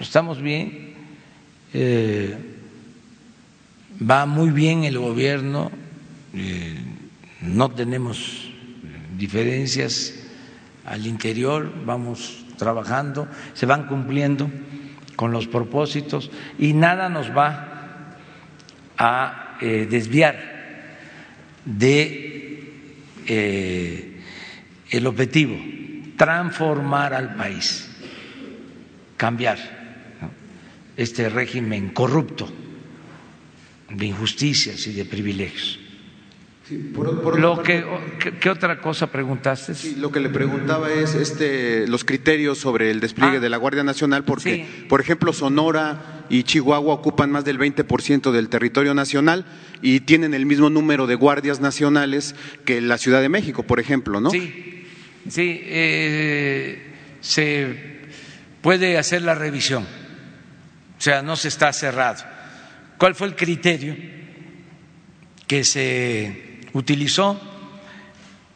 [0.00, 0.94] estamos bien.
[1.72, 2.36] Eh,
[4.02, 5.70] va muy bien el gobierno,
[6.34, 6.76] eh,
[7.40, 8.49] no tenemos
[9.20, 10.14] diferencias
[10.86, 14.50] al interior, vamos trabajando, se van cumpliendo
[15.14, 18.16] con los propósitos y nada nos va
[18.96, 20.36] a eh, desviar
[21.64, 22.72] de
[23.26, 24.22] eh,
[24.90, 25.56] el objetivo,
[26.16, 27.88] transformar al país,
[29.18, 29.58] cambiar
[30.96, 32.48] este régimen corrupto
[33.90, 35.89] de injusticias y de privilegios
[37.36, 37.84] lo que,
[38.40, 39.74] ¿qué, otra cosa preguntaste?
[39.96, 43.40] lo que le preguntaba es este, los criterios sobre el despliegue ah.
[43.40, 48.48] de la Guardia Nacional, porque, por ejemplo, Sonora y Chihuahua ocupan más del 20% del
[48.48, 49.46] territorio nacional
[49.82, 52.34] y tienen el mismo número de guardias nacionales
[52.64, 54.30] que la Ciudad de México, por ejemplo, ¿no?
[54.30, 54.86] Sí,
[55.28, 58.00] sí, eh, se
[58.60, 62.22] puede hacer la revisión, o sea, no se está cerrado.
[62.96, 63.96] ¿Cuál fue el criterio
[65.46, 67.40] que se utilizó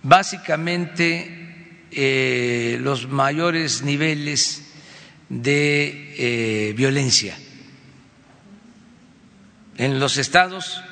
[0.03, 4.62] básicamente eh, los mayores niveles
[5.28, 7.36] de eh, violencia
[9.77, 10.82] en los estados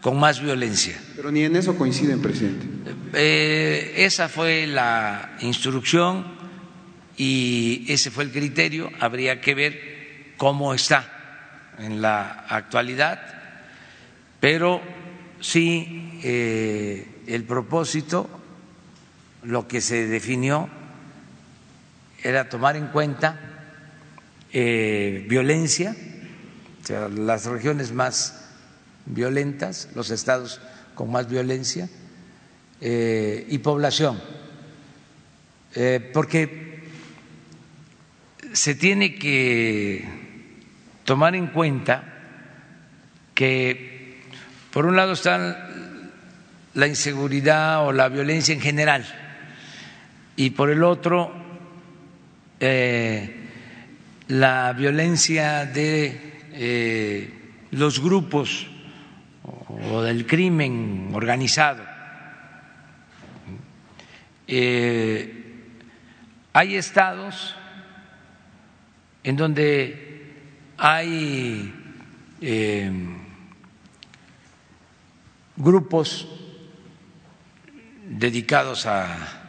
[0.00, 1.00] con más violencia.
[1.16, 2.66] Pero ni en eso coinciden, presidente.
[3.14, 6.26] Eh, esa fue la instrucción
[7.16, 8.90] y ese fue el criterio.
[9.00, 13.20] Habría que ver cómo está en la actualidad,
[14.40, 14.82] pero
[15.40, 18.30] sí eh, el propósito,
[19.42, 20.70] lo que se definió
[22.22, 23.38] era tomar en cuenta
[24.50, 25.94] eh, violencia,
[26.82, 28.46] o sea, las regiones más
[29.04, 30.62] violentas, los estados
[30.94, 31.90] con más violencia,
[32.80, 34.18] eh, y población,
[36.14, 36.84] porque
[38.54, 40.08] se tiene que
[41.04, 42.02] tomar en cuenta
[43.34, 44.22] que,
[44.72, 45.63] por un lado, está
[46.74, 49.04] la inseguridad o la violencia en general,
[50.36, 51.32] y por el otro,
[52.60, 53.36] eh,
[54.28, 56.32] la violencia de
[57.70, 58.66] los grupos
[59.90, 61.84] o del crimen organizado.
[64.46, 65.42] Eh,
[66.52, 67.56] hay estados
[69.22, 70.34] en donde
[70.76, 71.72] hay
[72.40, 72.92] eh,
[75.56, 76.28] grupos
[78.06, 79.40] dedicados a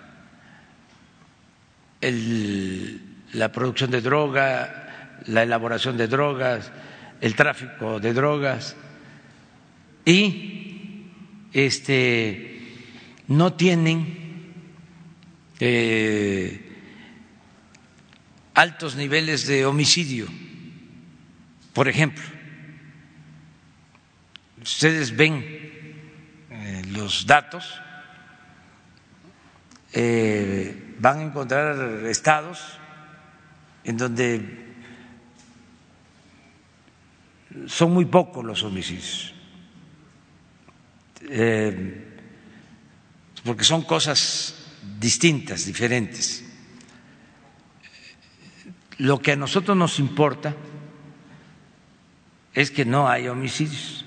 [2.02, 6.72] la producción de droga, la elaboración de drogas,
[7.22, 8.76] el tráfico de drogas
[10.06, 11.06] y
[11.54, 12.62] este
[13.28, 14.54] no tienen
[15.60, 16.62] eh,
[18.54, 20.28] altos niveles de homicidio.
[21.74, 22.24] Por ejemplo,
[24.62, 25.44] ustedes ven
[26.50, 27.82] eh, los datos,
[29.98, 32.78] eh, van a encontrar estados
[33.86, 34.76] en donde
[37.68, 39.34] son muy pocos los homicidios,
[41.30, 42.20] eh,
[43.46, 44.68] porque son cosas
[45.00, 46.44] distintas, diferentes.
[48.98, 50.56] Lo que a nosotros nos importa
[52.54, 54.06] es que no haya homicidios.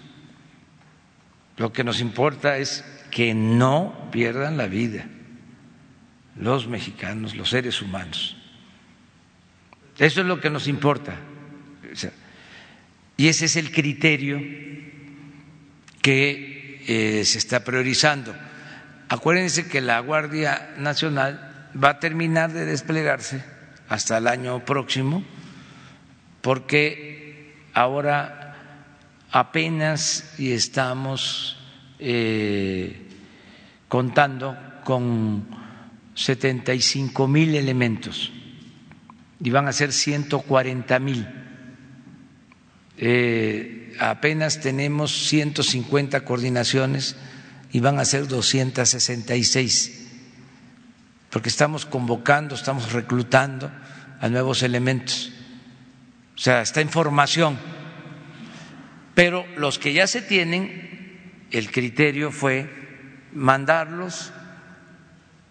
[1.57, 5.09] Lo que nos importa es que no pierdan la vida
[6.41, 8.37] los mexicanos, los seres humanos.
[9.99, 11.17] Eso es lo que nos importa.
[13.17, 14.41] Y ese es el criterio
[16.01, 18.35] que eh, se está priorizando.
[19.09, 23.45] Acuérdense que la Guardia Nacional va a terminar de desplegarse
[23.89, 25.25] hasta el año próximo,
[26.41, 28.55] porque ahora
[29.31, 31.59] apenas y estamos
[31.99, 33.09] eh,
[33.89, 35.68] contando con
[36.19, 38.33] 75 mil elementos
[39.41, 41.27] y van a ser 140 mil
[43.01, 47.17] eh, apenas tenemos 150 coordinaciones
[47.71, 50.09] y van a ser 266,
[51.31, 53.71] porque estamos convocando, estamos reclutando
[54.21, 55.33] a nuevos elementos.
[56.35, 57.57] O sea, está en formación.
[59.15, 62.69] Pero los que ya se tienen, el criterio fue
[63.33, 64.33] mandarlos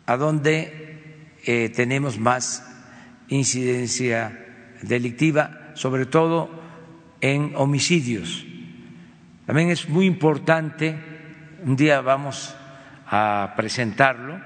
[0.08, 2.64] a donde eh, tenemos más
[3.28, 4.46] incidencia
[4.82, 6.50] delictiva, sobre todo
[7.22, 8.46] en homicidios.
[9.46, 10.96] También es muy importante,
[11.64, 12.56] un día vamos
[13.06, 14.42] a presentarlo,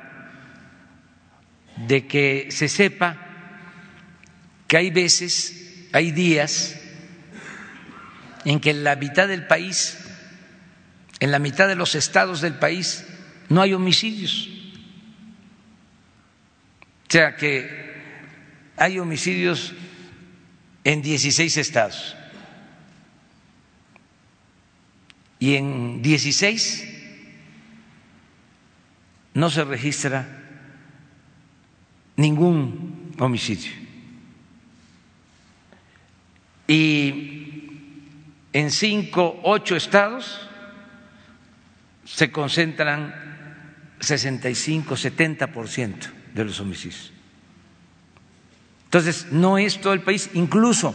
[1.88, 3.18] de que se sepa
[4.68, 6.80] que hay veces, hay días
[8.46, 9.98] en que en la mitad del país,
[11.20, 13.06] en la mitad de los estados del país,
[13.50, 14.61] no hay homicidios.
[17.12, 17.68] O sea que
[18.78, 19.74] hay homicidios
[20.86, 22.16] en 16 estados.
[25.42, 26.88] y en 16
[29.34, 30.28] no se registra
[32.16, 33.72] ningún homicidio.
[36.68, 37.72] Y
[38.54, 40.48] en cinco, ocho estados
[42.06, 43.14] se concentran
[44.00, 47.12] 65, 70 por ciento de los homicidios.
[48.86, 50.94] Entonces, no es todo el país, incluso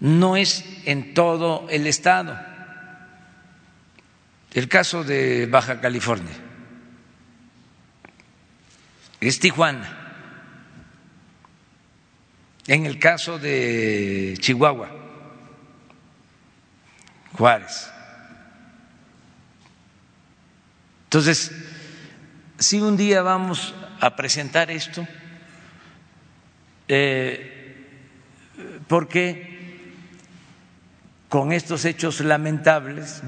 [0.00, 2.38] no es en todo el estado.
[4.52, 6.32] El caso de Baja California
[9.20, 10.02] es Tijuana.
[12.66, 14.90] En el caso de Chihuahua,
[17.34, 17.90] Juárez.
[21.04, 21.52] Entonces,
[22.58, 25.06] si un día vamos a presentar esto,
[26.88, 27.52] eh,
[28.88, 29.56] porque
[31.28, 33.22] con estos hechos lamentables,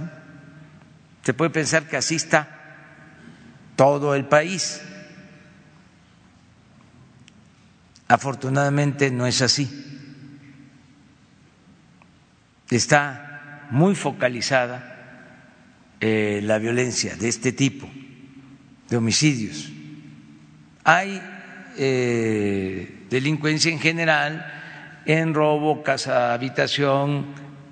[1.23, 2.49] se puede pensar que así está
[3.77, 4.81] todo el país.
[8.09, 9.69] Afortunadamente no es así.
[12.71, 14.97] Está muy focalizada
[16.01, 17.91] eh, la violencia de este tipo,
[18.89, 19.70] de homicidios.
[20.85, 21.20] Hay
[21.77, 24.55] eh, delincuencia en general
[25.09, 27.27] en robo, casa, habitación,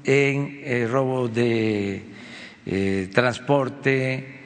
[0.04, 2.02] en eh, robo de
[2.64, 4.40] eh, transporte,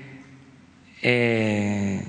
[1.01, 2.03] eh,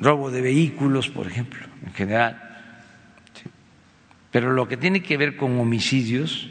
[0.00, 2.42] robo de vehículos, por ejemplo, en general.
[4.32, 6.50] Pero lo que tiene que ver con homicidios,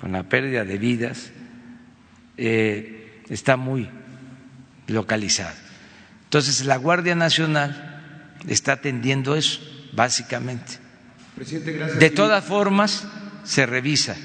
[0.00, 1.32] con la pérdida de vidas,
[2.36, 3.88] está muy
[4.88, 5.54] localizado.
[6.24, 9.60] Entonces, la Guardia Nacional está atendiendo eso,
[9.92, 10.78] básicamente.
[11.98, 13.06] De todas formas,
[13.44, 14.16] se revisa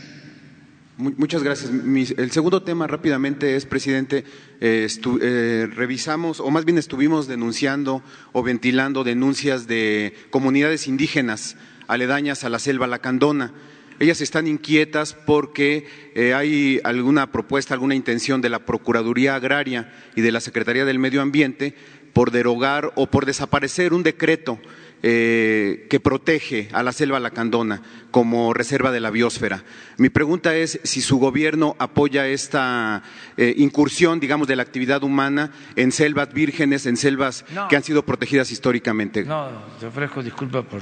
[0.98, 1.72] Muchas gracias.
[2.18, 4.26] el segundo tema rápidamente es, presidente,
[4.61, 4.88] eh,
[5.22, 11.57] eh, revisamos, o más bien estuvimos denunciando o ventilando denuncias de comunidades indígenas
[11.88, 13.53] aledañas a la selva lacandona.
[13.99, 20.22] Ellas están inquietas porque eh, hay alguna propuesta, alguna intención de la Procuraduría Agraria y
[20.22, 21.76] de la Secretaría del Medio Ambiente
[22.14, 24.60] por derogar o por desaparecer un decreto
[25.06, 29.65] eh, que protege a la selva lacandona como reserva de la biosfera.
[29.98, 33.03] Mi pregunta es si su gobierno apoya esta
[33.36, 38.06] eh, incursión, digamos, de la actividad humana en selvas vírgenes, en selvas que han sido
[38.06, 39.26] protegidas históricamente.
[39.26, 40.82] No, te ofrezco disculpa por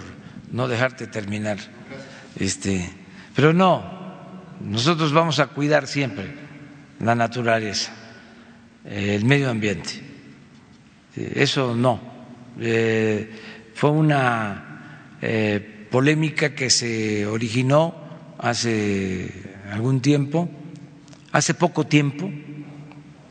[0.51, 1.57] no dejarte terminar.
[2.39, 2.91] Este,
[3.35, 3.83] pero no,
[4.59, 6.33] nosotros vamos a cuidar siempre
[6.99, 7.91] la naturaleza,
[8.85, 10.01] el medio ambiente.
[11.15, 11.99] Eso no.
[12.59, 13.29] Eh,
[13.73, 17.95] fue una eh, polémica que se originó
[18.37, 19.29] hace
[19.71, 20.49] algún tiempo,
[21.31, 22.29] hace poco tiempo,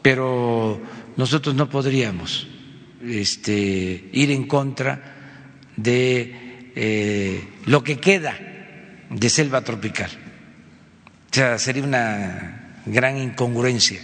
[0.03, 0.81] pero
[1.17, 2.49] nosotros no podríamos
[3.03, 5.17] este, ir en contra
[5.77, 8.50] de eh, lo que queda
[9.11, 10.11] de selva tropical.
[11.31, 14.01] O sea, sería una gran incongruencia.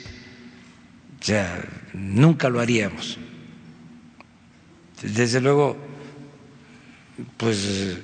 [1.20, 3.18] O sea, nunca lo haríamos.
[5.02, 5.76] Desde luego,
[7.36, 7.98] pues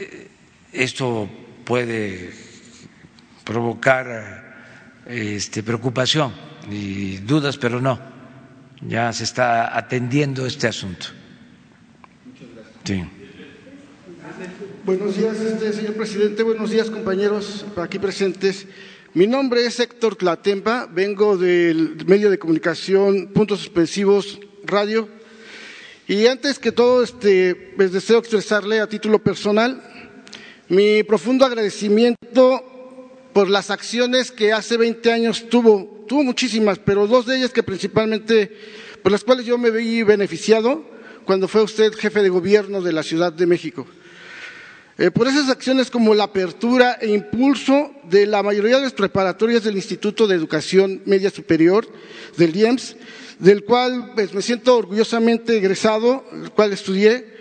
[0.00, 0.28] eh,
[0.72, 1.28] esto
[1.64, 2.32] puede
[3.44, 6.32] provocar este, preocupación
[6.70, 7.98] y dudas, pero no,
[8.80, 11.06] ya se está atendiendo este asunto.
[12.84, 13.04] Sí.
[14.88, 16.42] Buenos días, este, señor presidente.
[16.42, 18.64] Buenos días, compañeros aquí presentes.
[19.12, 25.06] Mi nombre es Héctor Tlatempa, vengo del medio de comunicación Puntos Suspensivos Radio
[26.06, 29.82] y antes que todo, este, les deseo expresarle a título personal
[30.70, 32.64] mi profundo agradecimiento
[33.34, 37.62] por las acciones que hace 20 años tuvo, tuvo muchísimas, pero dos de ellas que
[37.62, 38.56] principalmente,
[39.02, 40.82] por las cuales yo me vi beneficiado
[41.26, 43.86] cuando fue usted jefe de gobierno de la Ciudad de México.
[45.00, 49.62] Eh, por esas acciones como la apertura e impulso de la mayoría de las preparatorias
[49.62, 51.86] del Instituto de Educación Media Superior,
[52.36, 52.96] del IEMS,
[53.38, 57.32] del cual pues, me siento orgullosamente egresado, el cual estudié,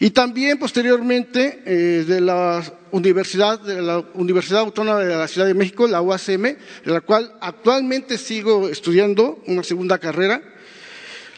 [0.00, 2.60] y también posteriormente eh, de la
[2.90, 6.58] Universidad, de la Universidad Autónoma de la Ciudad de México, la UACM, de
[6.92, 10.42] la cual actualmente sigo estudiando una segunda carrera,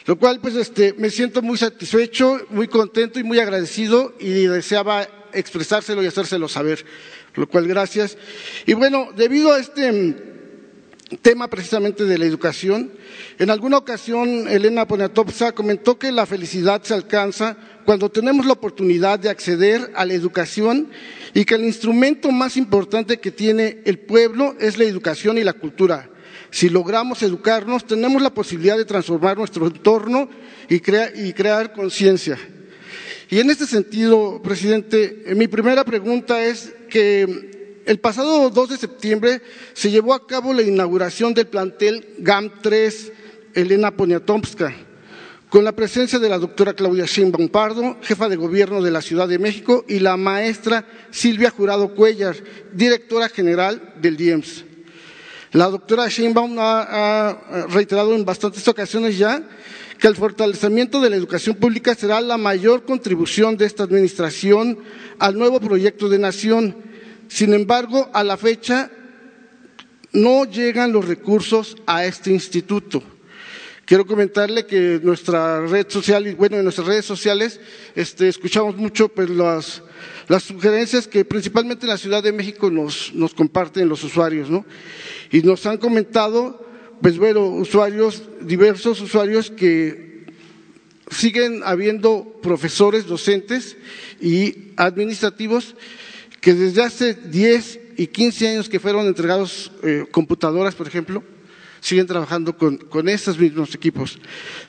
[0.07, 5.07] lo cual pues este, me siento muy satisfecho, muy contento y muy agradecido y deseaba
[5.33, 6.85] expresárselo y hacérselo saber,
[7.35, 8.17] lo cual gracias.
[8.65, 10.37] Y bueno, debido a este
[11.21, 12.91] tema precisamente de la educación.
[13.39, 17.55] En alguna ocasión, Elena Poniatowska comentó que la felicidad se alcanza
[17.85, 20.89] cuando tenemos la oportunidad de acceder a la educación
[21.33, 25.53] y que el instrumento más importante que tiene el pueblo es la educación y la
[25.53, 26.09] cultura.
[26.51, 30.29] Si logramos educarnos, tenemos la posibilidad de transformar nuestro entorno
[30.69, 32.37] y, y crear conciencia.
[33.29, 39.41] Y en este sentido, presidente, mi primera pregunta es que el pasado 2 de septiembre
[39.73, 43.11] se llevó a cabo la inauguración del plantel GAM 3
[43.53, 44.73] Elena Poniatomska,
[45.49, 49.27] con la presencia de la doctora Claudia Sheinbaum Pardo, jefa de gobierno de la Ciudad
[49.27, 52.35] de México, y la maestra Silvia Jurado Cuellar,
[52.71, 54.63] directora general del DIEMS.
[55.51, 59.43] La doctora Sheinbaum ha reiterado en bastantes ocasiones ya
[59.99, 64.79] que el fortalecimiento de la educación pública será la mayor contribución de esta administración
[65.19, 66.87] al nuevo proyecto de nación
[67.27, 68.89] sin embargo, a la fecha
[70.13, 73.03] no llegan los recursos a este instituto.
[73.85, 77.59] Quiero comentarle que nuestra red social, bueno, en nuestras redes sociales
[77.95, 79.81] este, escuchamos mucho pues, las,
[80.27, 84.65] las, sugerencias que principalmente en la Ciudad de México nos, nos comparten los usuarios, ¿no?
[85.31, 86.65] Y nos han comentado,
[87.01, 90.25] pues bueno, usuarios, diversos usuarios que
[91.09, 93.77] siguen habiendo profesores, docentes
[94.19, 95.75] y administrativos
[96.41, 101.23] que desde hace 10 y 15 años que fueron entregados eh, computadoras, por ejemplo,
[101.81, 104.19] siguen trabajando con, con estos mismos equipos.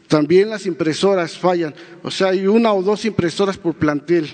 [0.07, 4.29] También las impresoras fallan, o sea, hay una o dos impresoras por plantel.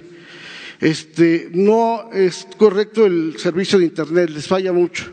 [0.80, 5.04] Este, no es correcto el servicio de Internet, les falla mucho,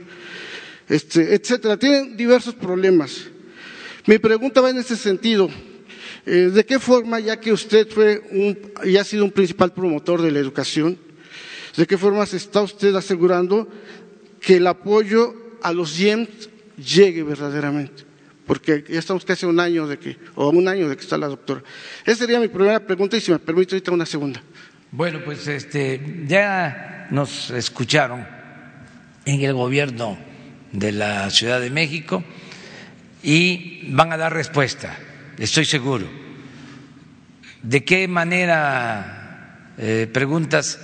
[0.91, 1.77] este, etcétera.
[1.77, 3.27] Tienen diversos problemas.
[4.05, 5.49] Mi pregunta va en ese sentido.
[6.25, 10.21] Eh, ¿De qué forma, ya que usted fue un, y ha sido un principal promotor
[10.21, 10.97] de la educación,
[11.77, 13.69] de qué forma se está usted asegurando
[14.41, 18.03] que el apoyo a los IEMS llegue verdaderamente?
[18.45, 21.27] Porque ya estamos casi un año de que, o un año de que está la
[21.27, 21.63] doctora.
[22.05, 24.43] Esa sería mi primera pregunta y si me permite ahorita una segunda.
[24.91, 28.27] Bueno, pues este, ya nos escucharon
[29.23, 30.30] en el gobierno
[30.71, 32.23] de la Ciudad de México
[33.23, 34.97] y van a dar respuesta,
[35.37, 36.07] estoy seguro.
[37.61, 40.79] ¿De qué manera, eh, preguntas,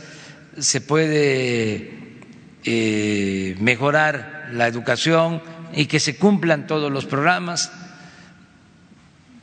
[0.59, 2.19] se puede
[2.63, 5.41] eh, mejorar la educación
[5.73, 7.71] y que se cumplan todos los programas?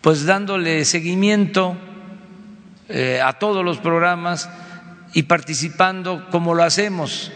[0.00, 1.76] Pues dándole seguimiento
[2.88, 4.48] eh, a todos los programas
[5.14, 7.32] y participando como lo hacemos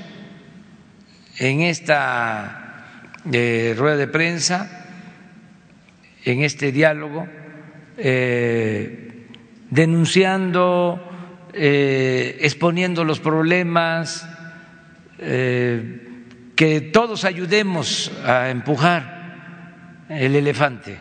[1.39, 2.57] en esta
[3.24, 4.78] rueda de prensa
[6.24, 7.27] en este diálogo,
[7.97, 9.27] eh,
[9.70, 11.01] denunciando,
[11.53, 14.28] eh, exponiendo los problemas,
[15.19, 16.01] eh,
[16.55, 20.99] que todos ayudemos a empujar el elefante,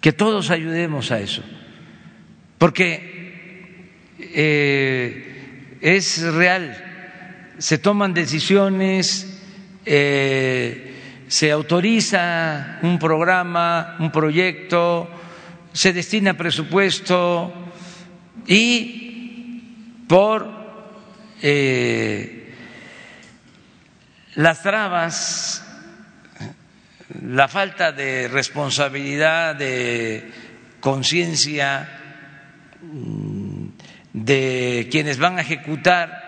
[0.00, 1.42] que todos ayudemos a eso,
[2.58, 3.08] porque
[5.80, 9.29] es real, se toman decisiones,
[9.84, 15.08] se autoriza un programa, un proyecto,
[15.72, 17.52] se destina presupuesto
[18.46, 20.48] y por
[21.42, 22.54] eh,
[24.34, 25.64] las trabas,
[27.22, 30.30] la falta de responsabilidad, de
[30.80, 31.88] conciencia
[32.82, 33.66] mm,
[34.12, 36.19] de quienes van a ejecutar,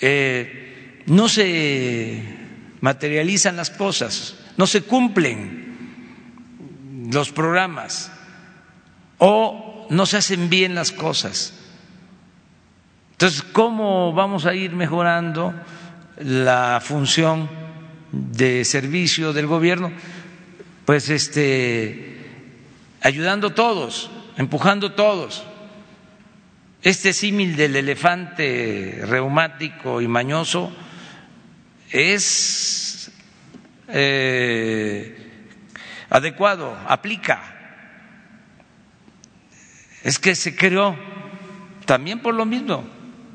[0.00, 2.22] eh, no se
[2.80, 5.66] materializan las cosas, no se cumplen
[7.10, 8.10] los programas
[9.18, 11.54] o no se hacen bien las cosas.
[13.12, 15.54] Entonces, ¿cómo vamos a ir mejorando
[16.18, 17.48] la función
[18.12, 19.90] de servicio del gobierno?
[20.84, 22.16] Pues este
[23.00, 25.44] ayudando todos, empujando todos.
[26.86, 30.72] Este símil del elefante reumático y mañoso
[31.90, 33.10] es
[33.88, 35.48] eh,
[36.08, 37.42] adecuado, aplica.
[40.04, 40.96] Es que se creó
[41.86, 42.88] también por lo mismo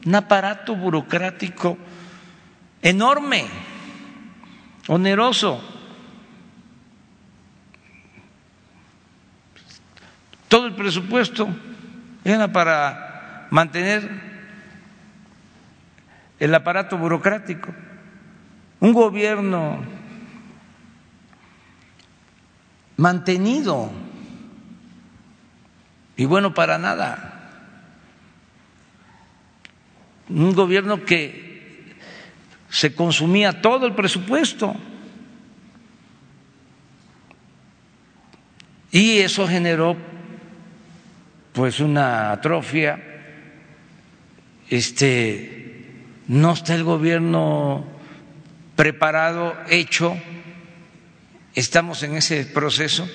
[0.05, 1.77] un aparato burocrático
[2.81, 3.47] enorme,
[4.87, 5.61] oneroso.
[10.47, 11.49] Todo el presupuesto
[12.23, 13.10] era para
[13.51, 14.09] mantener
[16.39, 17.71] el aparato burocrático.
[18.79, 19.79] Un gobierno
[22.97, 23.91] mantenido
[26.15, 27.27] y bueno para nada,
[30.29, 31.95] un gobierno que
[32.69, 34.75] se consumía todo el presupuesto.
[38.91, 39.95] Y eso generó
[41.53, 43.10] pues una atrofia
[44.71, 45.61] este
[46.27, 47.85] no está el gobierno
[48.77, 50.17] preparado, hecho,
[51.53, 53.07] estamos en ese proceso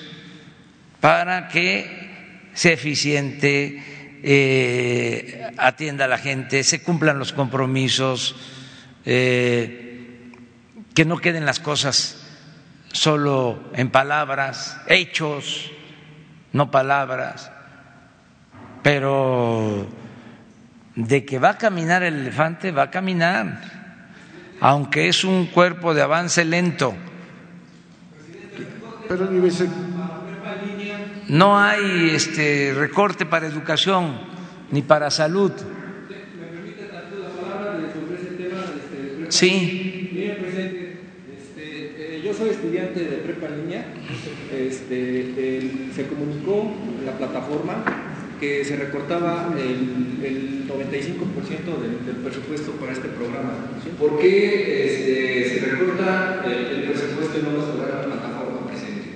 [1.01, 3.83] para que sea eficiente,
[4.23, 8.35] eh, atienda a la gente, se cumplan los compromisos,
[9.05, 10.31] eh,
[10.93, 12.23] que no queden las cosas
[12.91, 15.71] solo en palabras, hechos,
[16.53, 17.51] no palabras,
[18.83, 19.87] pero
[20.97, 23.77] de que va a caminar el elefante, va a caminar
[24.59, 26.95] aunque es un cuerpo de avance lento.
[31.29, 34.19] No hay este recorte para educación
[34.71, 35.51] ni para salud.
[39.29, 40.09] Sí.
[41.37, 43.85] Este, yo soy estudiante de prepa línea.
[44.51, 47.83] Este, se comunicó en la plataforma
[48.39, 53.53] que se recortaba el, el 95% del, del, presupuesto para este programa.
[53.99, 59.07] ¿Por qué este, se recorta el, el, presupuesto y no lo se la plataforma presente?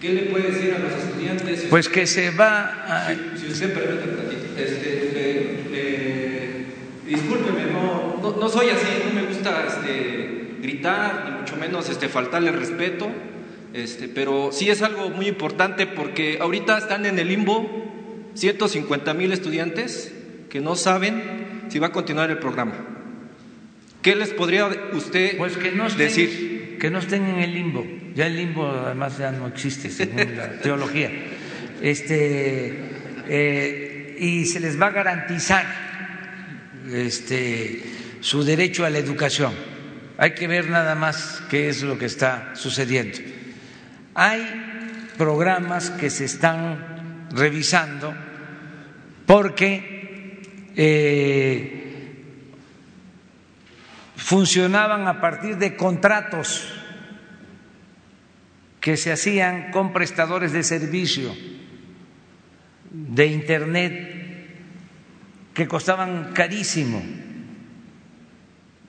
[0.00, 1.66] ¿Qué le puede decir a los estudiantes?
[1.70, 3.08] Pues que se va a...
[3.08, 4.28] Si, si usted permite,
[4.58, 6.64] este, eh, eh,
[7.06, 12.08] discúlpeme, no, no, no, soy así, no me gusta este, gritar, ni mucho menos este,
[12.08, 13.08] faltarle respeto,
[13.72, 17.97] este, pero sí es algo muy importante porque ahorita están en el limbo
[18.38, 20.12] 150 mil estudiantes
[20.48, 22.74] que no saben si va a continuar el programa.
[24.02, 26.58] ¿Qué les podría usted pues que no decir?
[26.78, 27.86] que no estén en el limbo.
[28.14, 31.10] Ya el limbo además ya no existe según la teología.
[31.82, 32.72] Este,
[33.28, 35.66] eh, y se les va a garantizar
[36.90, 37.82] este,
[38.20, 39.52] su derecho a la educación.
[40.16, 43.18] Hay que ver nada más qué es lo que está sucediendo.
[44.14, 44.42] Hay
[45.16, 48.14] programas que se están revisando
[49.28, 50.40] porque
[50.74, 52.14] eh,
[54.16, 56.66] funcionaban a partir de contratos
[58.80, 61.36] que se hacían con prestadores de servicio
[62.90, 64.48] de Internet
[65.52, 67.02] que costaban carísimo.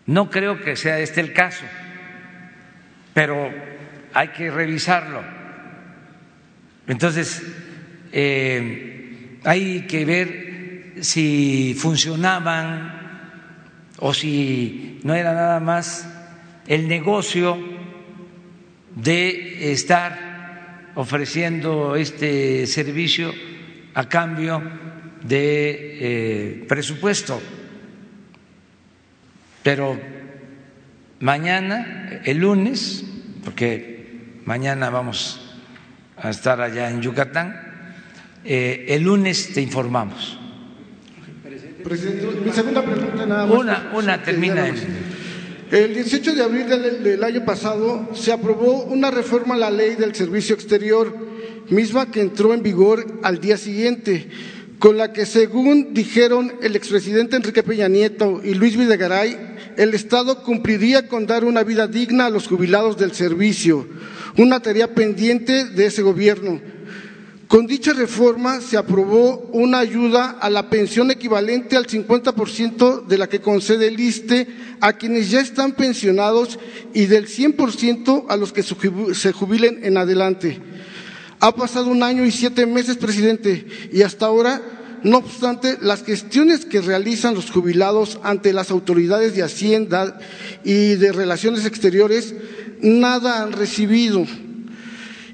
[0.06, 1.66] No creo que sea este el caso,
[3.14, 3.52] pero
[4.14, 5.22] hay que revisarlo.
[6.88, 7.44] Entonces,
[8.14, 8.98] eh,
[9.44, 12.99] hay que ver si funcionaban
[13.99, 16.07] o si no era nada más
[16.68, 17.57] el negocio
[18.95, 23.34] de estar ofreciendo este servicio
[23.94, 24.61] a cambio
[25.24, 27.41] de eh, presupuesto.
[29.64, 29.99] Pero
[31.20, 33.03] mañana, el lunes,
[33.44, 35.57] porque mañana vamos
[36.18, 37.68] a estar allá en Yucatán,
[38.45, 40.38] eh, el lunes te informamos.
[41.84, 43.57] Presidente, mi segunda pregunta nada más.
[43.57, 44.68] Una, una termina.
[44.68, 44.76] El,
[45.72, 49.95] el 18 de abril del, del, año pasado se aprobó una reforma a la ley
[49.95, 51.16] del servicio exterior,
[51.70, 54.30] misma que entró en vigor al día siguiente,
[54.78, 59.38] con la que, según dijeron el expresidente Enrique Peña Nieto y Luis Videgaray,
[59.78, 63.88] el Estado cumpliría con dar una vida digna a los jubilados del servicio,
[64.38, 66.61] una tarea pendiente de ese gobierno
[67.49, 73.27] con dicha reforma se aprobó una ayuda a la pensión equivalente al 50% de la
[73.27, 74.47] que concede el ISTE
[74.81, 76.59] a quienes ya están pensionados
[76.93, 80.61] y del 100% a los que se jubilen en adelante.
[81.39, 84.61] Ha pasado un año y siete meses, presidente, y hasta ahora,
[85.01, 90.19] no obstante, las gestiones que realizan los jubilados ante las autoridades de Hacienda
[90.63, 92.35] y de Relaciones Exteriores,
[92.80, 94.23] nada han recibido.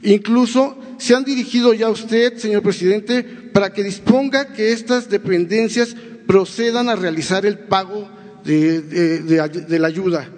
[0.01, 5.95] Incluso se han dirigido ya a usted, señor presidente, para que disponga que estas dependencias
[6.27, 8.09] procedan a realizar el pago
[8.43, 10.29] de, de, la ayuda.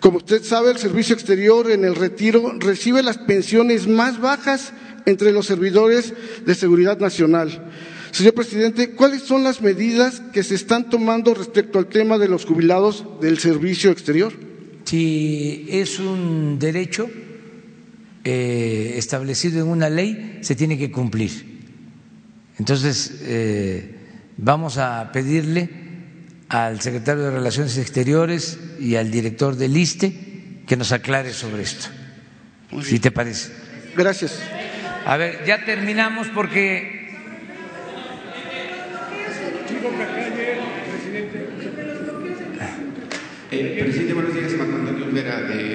[0.00, 4.72] Como usted sabe, el servicio exterior en el retiro recibe las pensiones más bajas
[5.06, 6.12] entre los servidores
[6.44, 7.70] de seguridad nacional.
[8.10, 12.44] Señor presidente, ¿cuáles son las medidas que se están tomando respecto al tema de los
[12.44, 14.32] jubilados del servicio exterior?
[14.84, 17.10] Si es un derecho,
[18.28, 21.30] eh, establecido en una ley se tiene que cumplir.
[22.58, 23.94] Entonces, eh,
[24.36, 25.70] vamos a pedirle
[26.48, 30.12] al secretario de Relaciones Exteriores y al director del ISTE
[30.66, 31.86] que nos aclare sobre esto,
[32.82, 33.52] si te parece.
[33.96, 34.40] Gracias.
[35.04, 36.96] A ver, ya terminamos porque...
[43.52, 44.52] Eh, presidente, buenos días.
[44.60, 45.65] Antonio Olvera de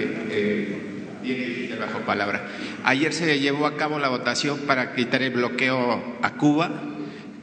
[2.05, 2.47] palabra.
[2.83, 6.71] Ayer se llevó a cabo la votación para quitar el bloqueo a Cuba,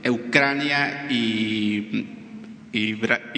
[0.08, 2.16] Ucrania y,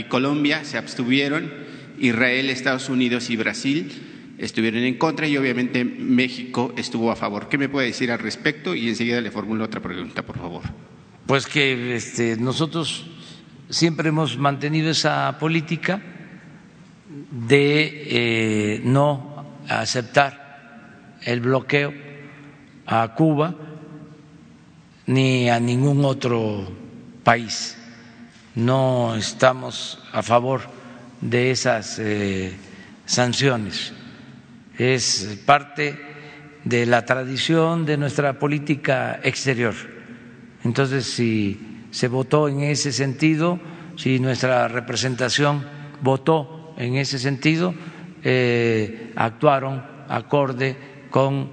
[0.09, 1.53] Colombia se abstuvieron,
[1.99, 3.91] Israel, Estados Unidos y Brasil
[4.39, 7.49] estuvieron en contra y obviamente México estuvo a favor.
[7.49, 8.75] ¿Qué me puede decir al respecto?
[8.75, 10.63] Y enseguida le formulo otra pregunta, por favor.
[11.27, 13.07] Pues que este, nosotros
[13.69, 16.03] siempre hemos mantenido esa política
[17.31, 20.40] de eh, no aceptar
[21.25, 21.93] el bloqueo
[22.87, 23.55] a Cuba
[25.07, 26.69] ni a ningún otro
[27.25, 27.77] país.
[28.55, 30.63] No estamos a favor
[31.21, 32.53] de esas eh,
[33.07, 33.93] sanciones.
[34.79, 35.99] Es parte
[36.65, 39.75] de la tradición de nuestra política exterior.
[40.65, 43.59] Entonces, si se votó en ese sentido,
[43.97, 45.65] si nuestra representación
[46.03, 47.75] votó en ese sentido,
[48.23, 50.77] eh, actuaron acorde
[51.11, 51.51] con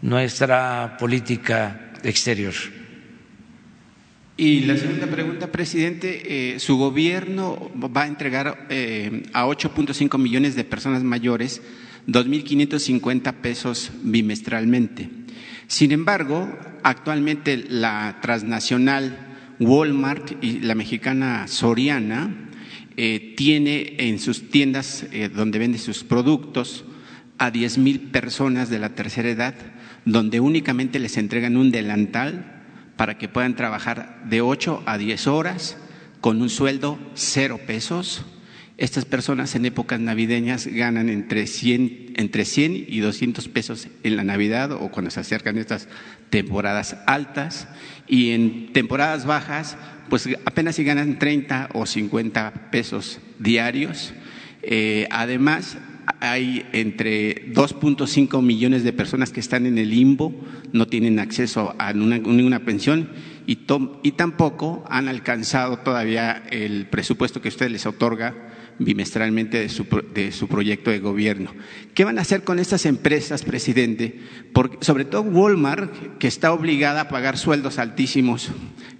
[0.00, 2.54] nuestra política exterior.
[4.36, 10.56] Y la segunda pregunta, presidente, eh, su gobierno va a entregar eh, a 8.5 millones
[10.56, 11.60] de personas mayores
[12.08, 15.10] 2.550 pesos bimestralmente.
[15.66, 16.48] Sin embargo,
[16.82, 19.28] actualmente la transnacional
[19.60, 22.50] Walmart y la mexicana Soriana
[22.96, 26.84] eh, tiene en sus tiendas eh, donde vende sus productos
[27.42, 29.54] a 10 mil personas de la tercera edad,
[30.04, 32.62] donde únicamente les entregan un delantal
[32.96, 35.76] para que puedan trabajar de 8 a 10 horas
[36.20, 38.24] con un sueldo cero pesos
[38.78, 44.22] Estas personas en épocas navideñas ganan entre 100, entre 100 y 200 pesos en la
[44.22, 45.88] Navidad o cuando se acercan estas
[46.30, 47.66] temporadas altas
[48.06, 49.76] y en temporadas bajas
[50.08, 54.12] pues apenas si ganan 30 o 50 pesos diarios.
[54.62, 55.76] Eh, además,
[56.20, 60.34] hay entre 2.5 millones de personas que están en el limbo,
[60.72, 63.10] no tienen acceso a ninguna pensión
[63.46, 63.58] y,
[64.02, 68.51] y tampoco han alcanzado todavía el presupuesto que usted les otorga
[68.84, 71.52] bimestralmente de su, de su, proyecto de gobierno.
[71.94, 74.18] ¿Qué van a hacer con estas empresas, presidente?
[74.52, 78.50] Porque, sobre todo Walmart, que está obligada a pagar sueldos altísimos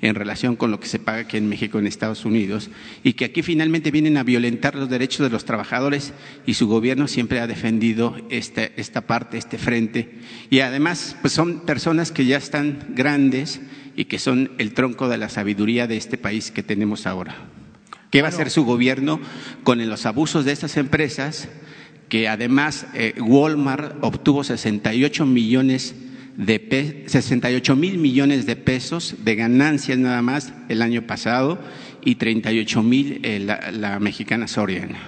[0.00, 2.70] en relación con lo que se paga aquí en México, en Estados Unidos,
[3.04, 6.12] y que aquí finalmente vienen a violentar los derechos de los trabajadores
[6.46, 10.18] y su gobierno siempre ha defendido este, esta parte, este frente.
[10.50, 13.60] Y además, pues son personas que ya están grandes
[13.96, 17.61] y que son el tronco de la sabiduría de este país que tenemos ahora.
[18.12, 19.20] ¿Qué va a hacer su gobierno
[19.64, 21.48] con los abusos de estas empresas?
[22.10, 25.94] Que además eh, Walmart obtuvo 68 millones
[26.36, 31.58] de 68 mil millones de pesos de ganancias nada más el año pasado
[32.02, 34.98] y 38 mil eh, la, la mexicana Soriana.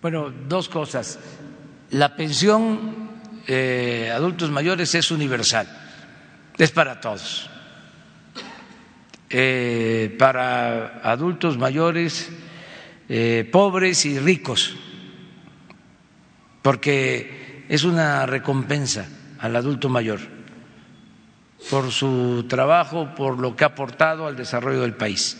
[0.00, 1.18] Bueno, dos cosas.
[1.90, 3.10] La pensión
[3.48, 5.66] eh, adultos mayores es universal,
[6.58, 7.50] es para todos
[9.30, 12.30] eh, para adultos mayores,
[13.08, 14.76] eh, pobres y ricos,
[16.62, 19.08] porque es una recompensa
[19.38, 20.20] al adulto mayor
[21.70, 25.36] por su trabajo, por lo que ha aportado al desarrollo del país.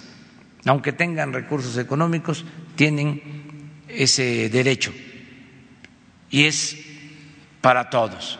[0.67, 2.45] Aunque tengan recursos económicos,
[2.77, 3.23] tienen
[3.89, 4.93] ese derecho
[6.31, 6.77] y es
[7.61, 8.39] para todos.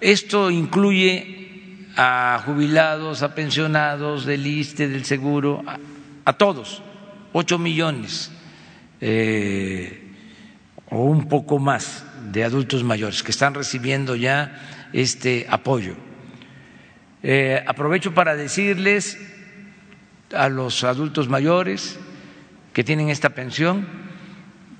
[0.00, 1.41] Esto incluye
[1.96, 5.62] a jubilados, a pensionados del ISTE, del seguro,
[6.24, 6.82] a, todos,
[7.32, 8.30] ocho millones
[9.00, 10.02] eh,
[10.90, 15.94] o un poco más de adultos mayores que están recibiendo ya este apoyo.
[17.22, 19.18] Eh, aprovecho para decirles
[20.34, 21.98] a los adultos mayores
[22.72, 23.86] que tienen esta pensión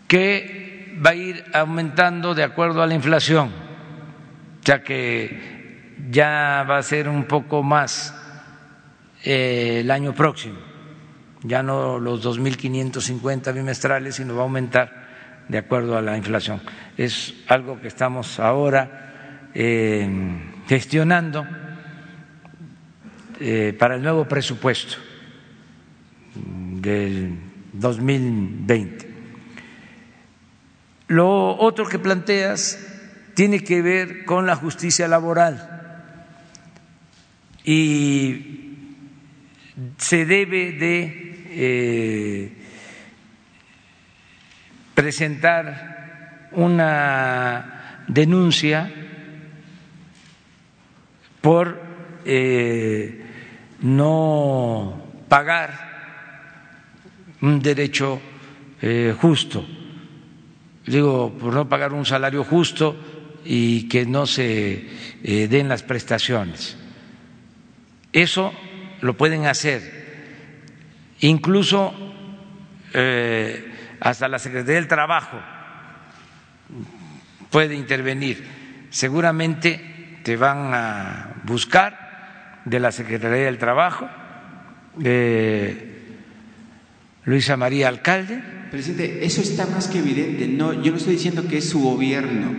[0.09, 3.51] que va a ir aumentando de acuerdo a la inflación,
[4.65, 5.52] ya que
[6.11, 8.15] ya va a ser un poco más
[9.25, 10.59] eh, el año próximo,
[11.43, 15.03] ya no los 2.550 bimestrales, sino va a aumentar
[15.49, 16.61] de acuerdo a la inflación.
[16.97, 20.09] Es algo que estamos ahora eh,
[20.69, 21.47] gestionando
[23.41, 24.97] eh, para el nuevo presupuesto
[26.35, 27.39] del
[27.73, 29.13] 2020.
[31.09, 32.79] Lo otro que planteas
[33.35, 35.82] tiene que ver con la justicia laboral
[37.65, 38.63] y
[39.99, 42.53] se debe de eh,
[44.95, 48.91] presentar una denuncia
[51.41, 51.81] por
[52.25, 53.25] eh,
[53.81, 55.93] no pagar
[57.41, 58.21] un derecho
[58.81, 59.65] eh, justo,
[60.87, 62.97] digo, por no pagar un salario justo
[63.45, 64.87] y que no se
[65.23, 66.82] den las prestaciones.
[68.13, 68.53] Eso
[69.01, 70.03] lo pueden hacer.
[71.21, 71.95] Incluso
[72.93, 75.41] eh, hasta la Secretaría del Trabajo
[77.51, 78.45] puede intervenir.
[78.91, 84.09] Seguramente te van a buscar de la Secretaría del Trabajo,
[87.25, 88.43] Luisa María Alcalde.
[88.71, 90.49] Presidente, eso está más que evidente.
[90.49, 92.55] No, yo no estoy diciendo que es su gobierno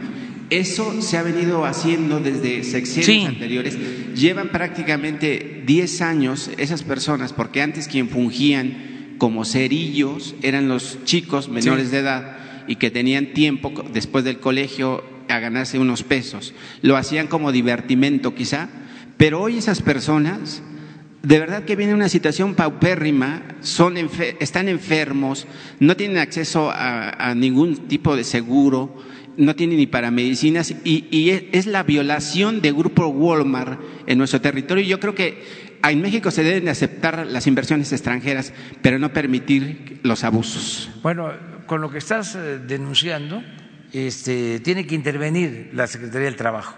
[0.60, 3.78] eso se ha venido haciendo desde sexenios anteriores.
[4.16, 11.50] Llevan prácticamente 10 años esas personas, porque antes quien fungían como cerillos eran los chicos
[11.50, 16.54] menores de edad y que tenían tiempo después del colegio a ganarse unos pesos.
[16.82, 18.70] Lo hacían como divertimento quizá,
[19.18, 20.62] pero hoy esas personas
[21.22, 23.96] de verdad que viene una situación paupérrima, son
[24.42, 25.48] están enfermos,
[25.80, 28.94] no tienen acceso a ningún tipo de seguro,
[29.38, 34.84] no tiene ni para medicinas y, es la violación de grupo Walmart en nuestro territorio.
[34.84, 35.44] Yo creo que
[35.84, 40.90] en México se deben aceptar las inversiones extranjeras, pero no permitir los abusos.
[41.02, 41.32] Bueno,
[41.66, 43.44] con lo que estás eh, denunciando,
[43.92, 46.76] este, tiene que intervenir la Secretaría del Trabajo.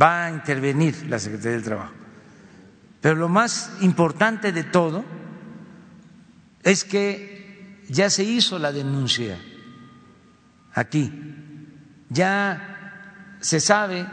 [0.00, 1.92] Va a intervenir la Secretaría del Trabajo.
[3.00, 5.04] Pero lo más importante de todo
[6.62, 9.36] es que ya se hizo la denuncia
[10.74, 11.12] aquí.
[12.08, 14.06] Ya se sabe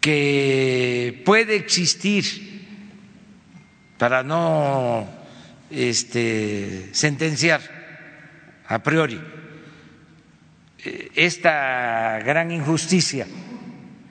[0.00, 2.48] que puede existir,
[3.98, 5.08] para no
[5.70, 7.60] este, sentenciar,
[8.68, 9.20] a priori
[10.84, 13.26] eh, esta gran injusticia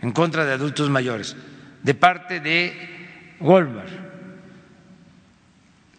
[0.02, 1.36] en contra de adultos mayores
[1.84, 3.90] de parte de Walmart.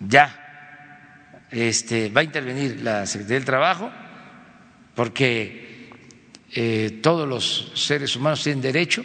[0.01, 3.91] Ya este, va a intervenir la Secretaría del Trabajo
[4.99, 5.93] porque
[6.53, 9.05] eh, todos los seres humanos tienen derecho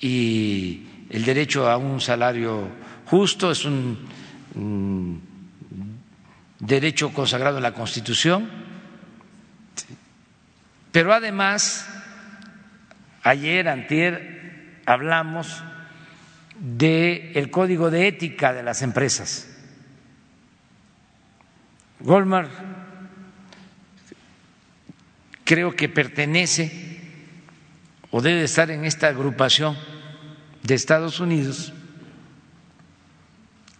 [0.00, 2.68] y el derecho a un salario
[3.06, 3.98] justo es un
[6.60, 8.48] derecho consagrado en la Constitución,
[10.92, 11.88] pero además,
[13.24, 15.64] ayer, antier, hablamos
[16.60, 19.50] del código de ética de las empresas.
[21.98, 22.83] Walmart
[25.44, 27.00] creo que pertenece
[28.10, 29.76] o debe estar en esta agrupación
[30.62, 31.72] de Estados Unidos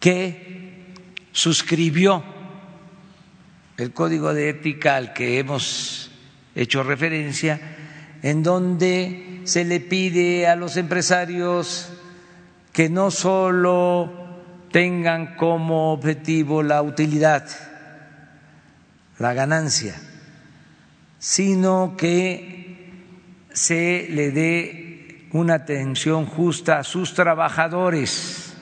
[0.00, 0.92] que
[1.32, 2.22] suscribió
[3.76, 6.10] el código de ética al que hemos
[6.54, 7.60] hecho referencia,
[8.22, 11.90] en donde se le pide a los empresarios
[12.72, 14.12] que no solo
[14.70, 17.46] tengan como objetivo la utilidad,
[19.18, 19.94] la ganancia,
[21.24, 22.76] sino que
[23.50, 28.52] se le dé una atención justa a sus trabajadores.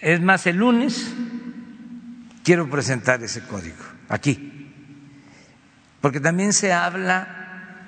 [0.00, 1.12] Es más, el lunes
[2.42, 4.72] quiero presentar ese código aquí,
[6.00, 7.84] porque también se habla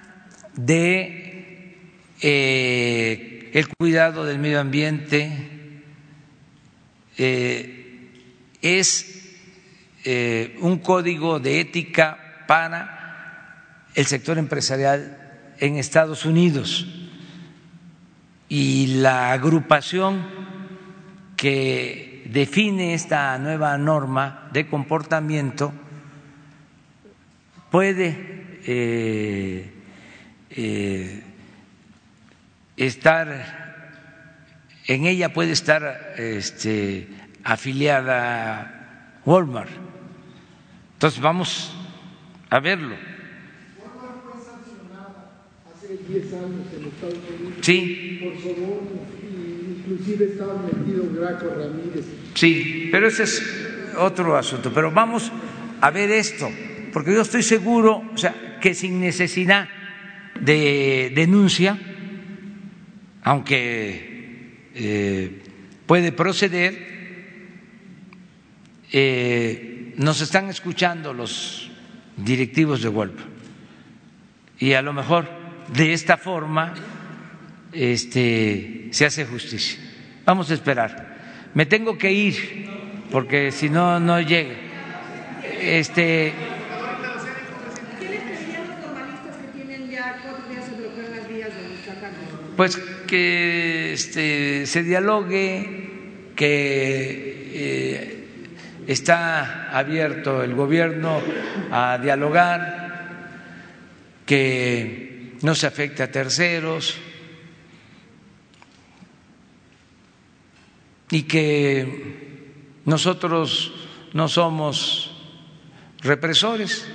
[0.57, 1.78] de
[2.20, 5.82] eh, el cuidado del medio ambiente,
[7.16, 8.12] eh,
[8.61, 9.24] es
[10.05, 16.87] eh, un código de ética para el sector empresarial en Estados Unidos
[18.49, 20.27] y la agrupación
[21.37, 25.73] que define esta nueva norma de comportamiento
[27.71, 29.73] puede eh,
[30.51, 31.23] eh,
[32.77, 33.65] estar
[34.87, 37.09] en ella puede estar este,
[37.43, 39.94] afiliada Walmart.
[41.05, 41.71] Entonces vamos
[42.49, 42.97] a verlo.
[43.79, 48.21] Walmart fue sancionada hace 10 años en Estados Unidos sí.
[48.23, 48.33] por
[49.69, 51.05] inclusive estaba metido
[51.57, 52.07] Ramírez.
[52.33, 53.43] Sí, pero ese es
[53.99, 54.73] otro asunto.
[54.73, 55.31] Pero vamos
[55.83, 56.49] a ver esto,
[56.91, 59.69] porque yo estoy seguro, o sea, que sin necesidad
[60.41, 61.79] de denuncia,
[63.25, 65.43] aunque eh,
[65.85, 66.95] puede proceder,
[68.91, 71.71] eh, nos están escuchando los
[72.16, 73.23] directivos de Huelva
[74.59, 75.29] y a lo mejor
[75.73, 76.75] de esta forma
[77.73, 79.79] este, se hace justicia.
[80.25, 81.51] Vamos a esperar.
[81.55, 82.69] Me tengo que ir
[83.11, 84.55] porque si no, no llega.
[85.61, 86.33] Este.
[92.57, 95.91] Pues que este, se dialogue,
[96.37, 98.24] que eh,
[98.86, 101.20] está abierto el gobierno
[101.70, 102.85] a dialogar,
[104.27, 106.97] que no se afecte a terceros
[111.11, 113.73] y que nosotros
[114.12, 115.11] no somos
[116.01, 116.89] represores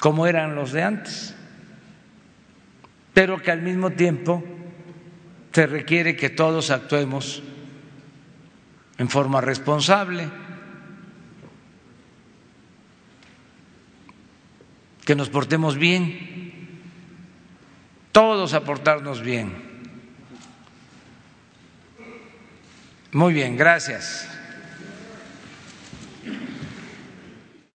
[0.00, 1.34] como eran los de antes,
[3.12, 4.44] pero que al mismo tiempo
[5.52, 7.42] se requiere que todos actuemos
[8.98, 10.28] en forma responsable,
[15.04, 16.82] que nos portemos bien,
[18.12, 19.68] todos aportarnos bien.
[23.12, 24.37] Muy bien, gracias.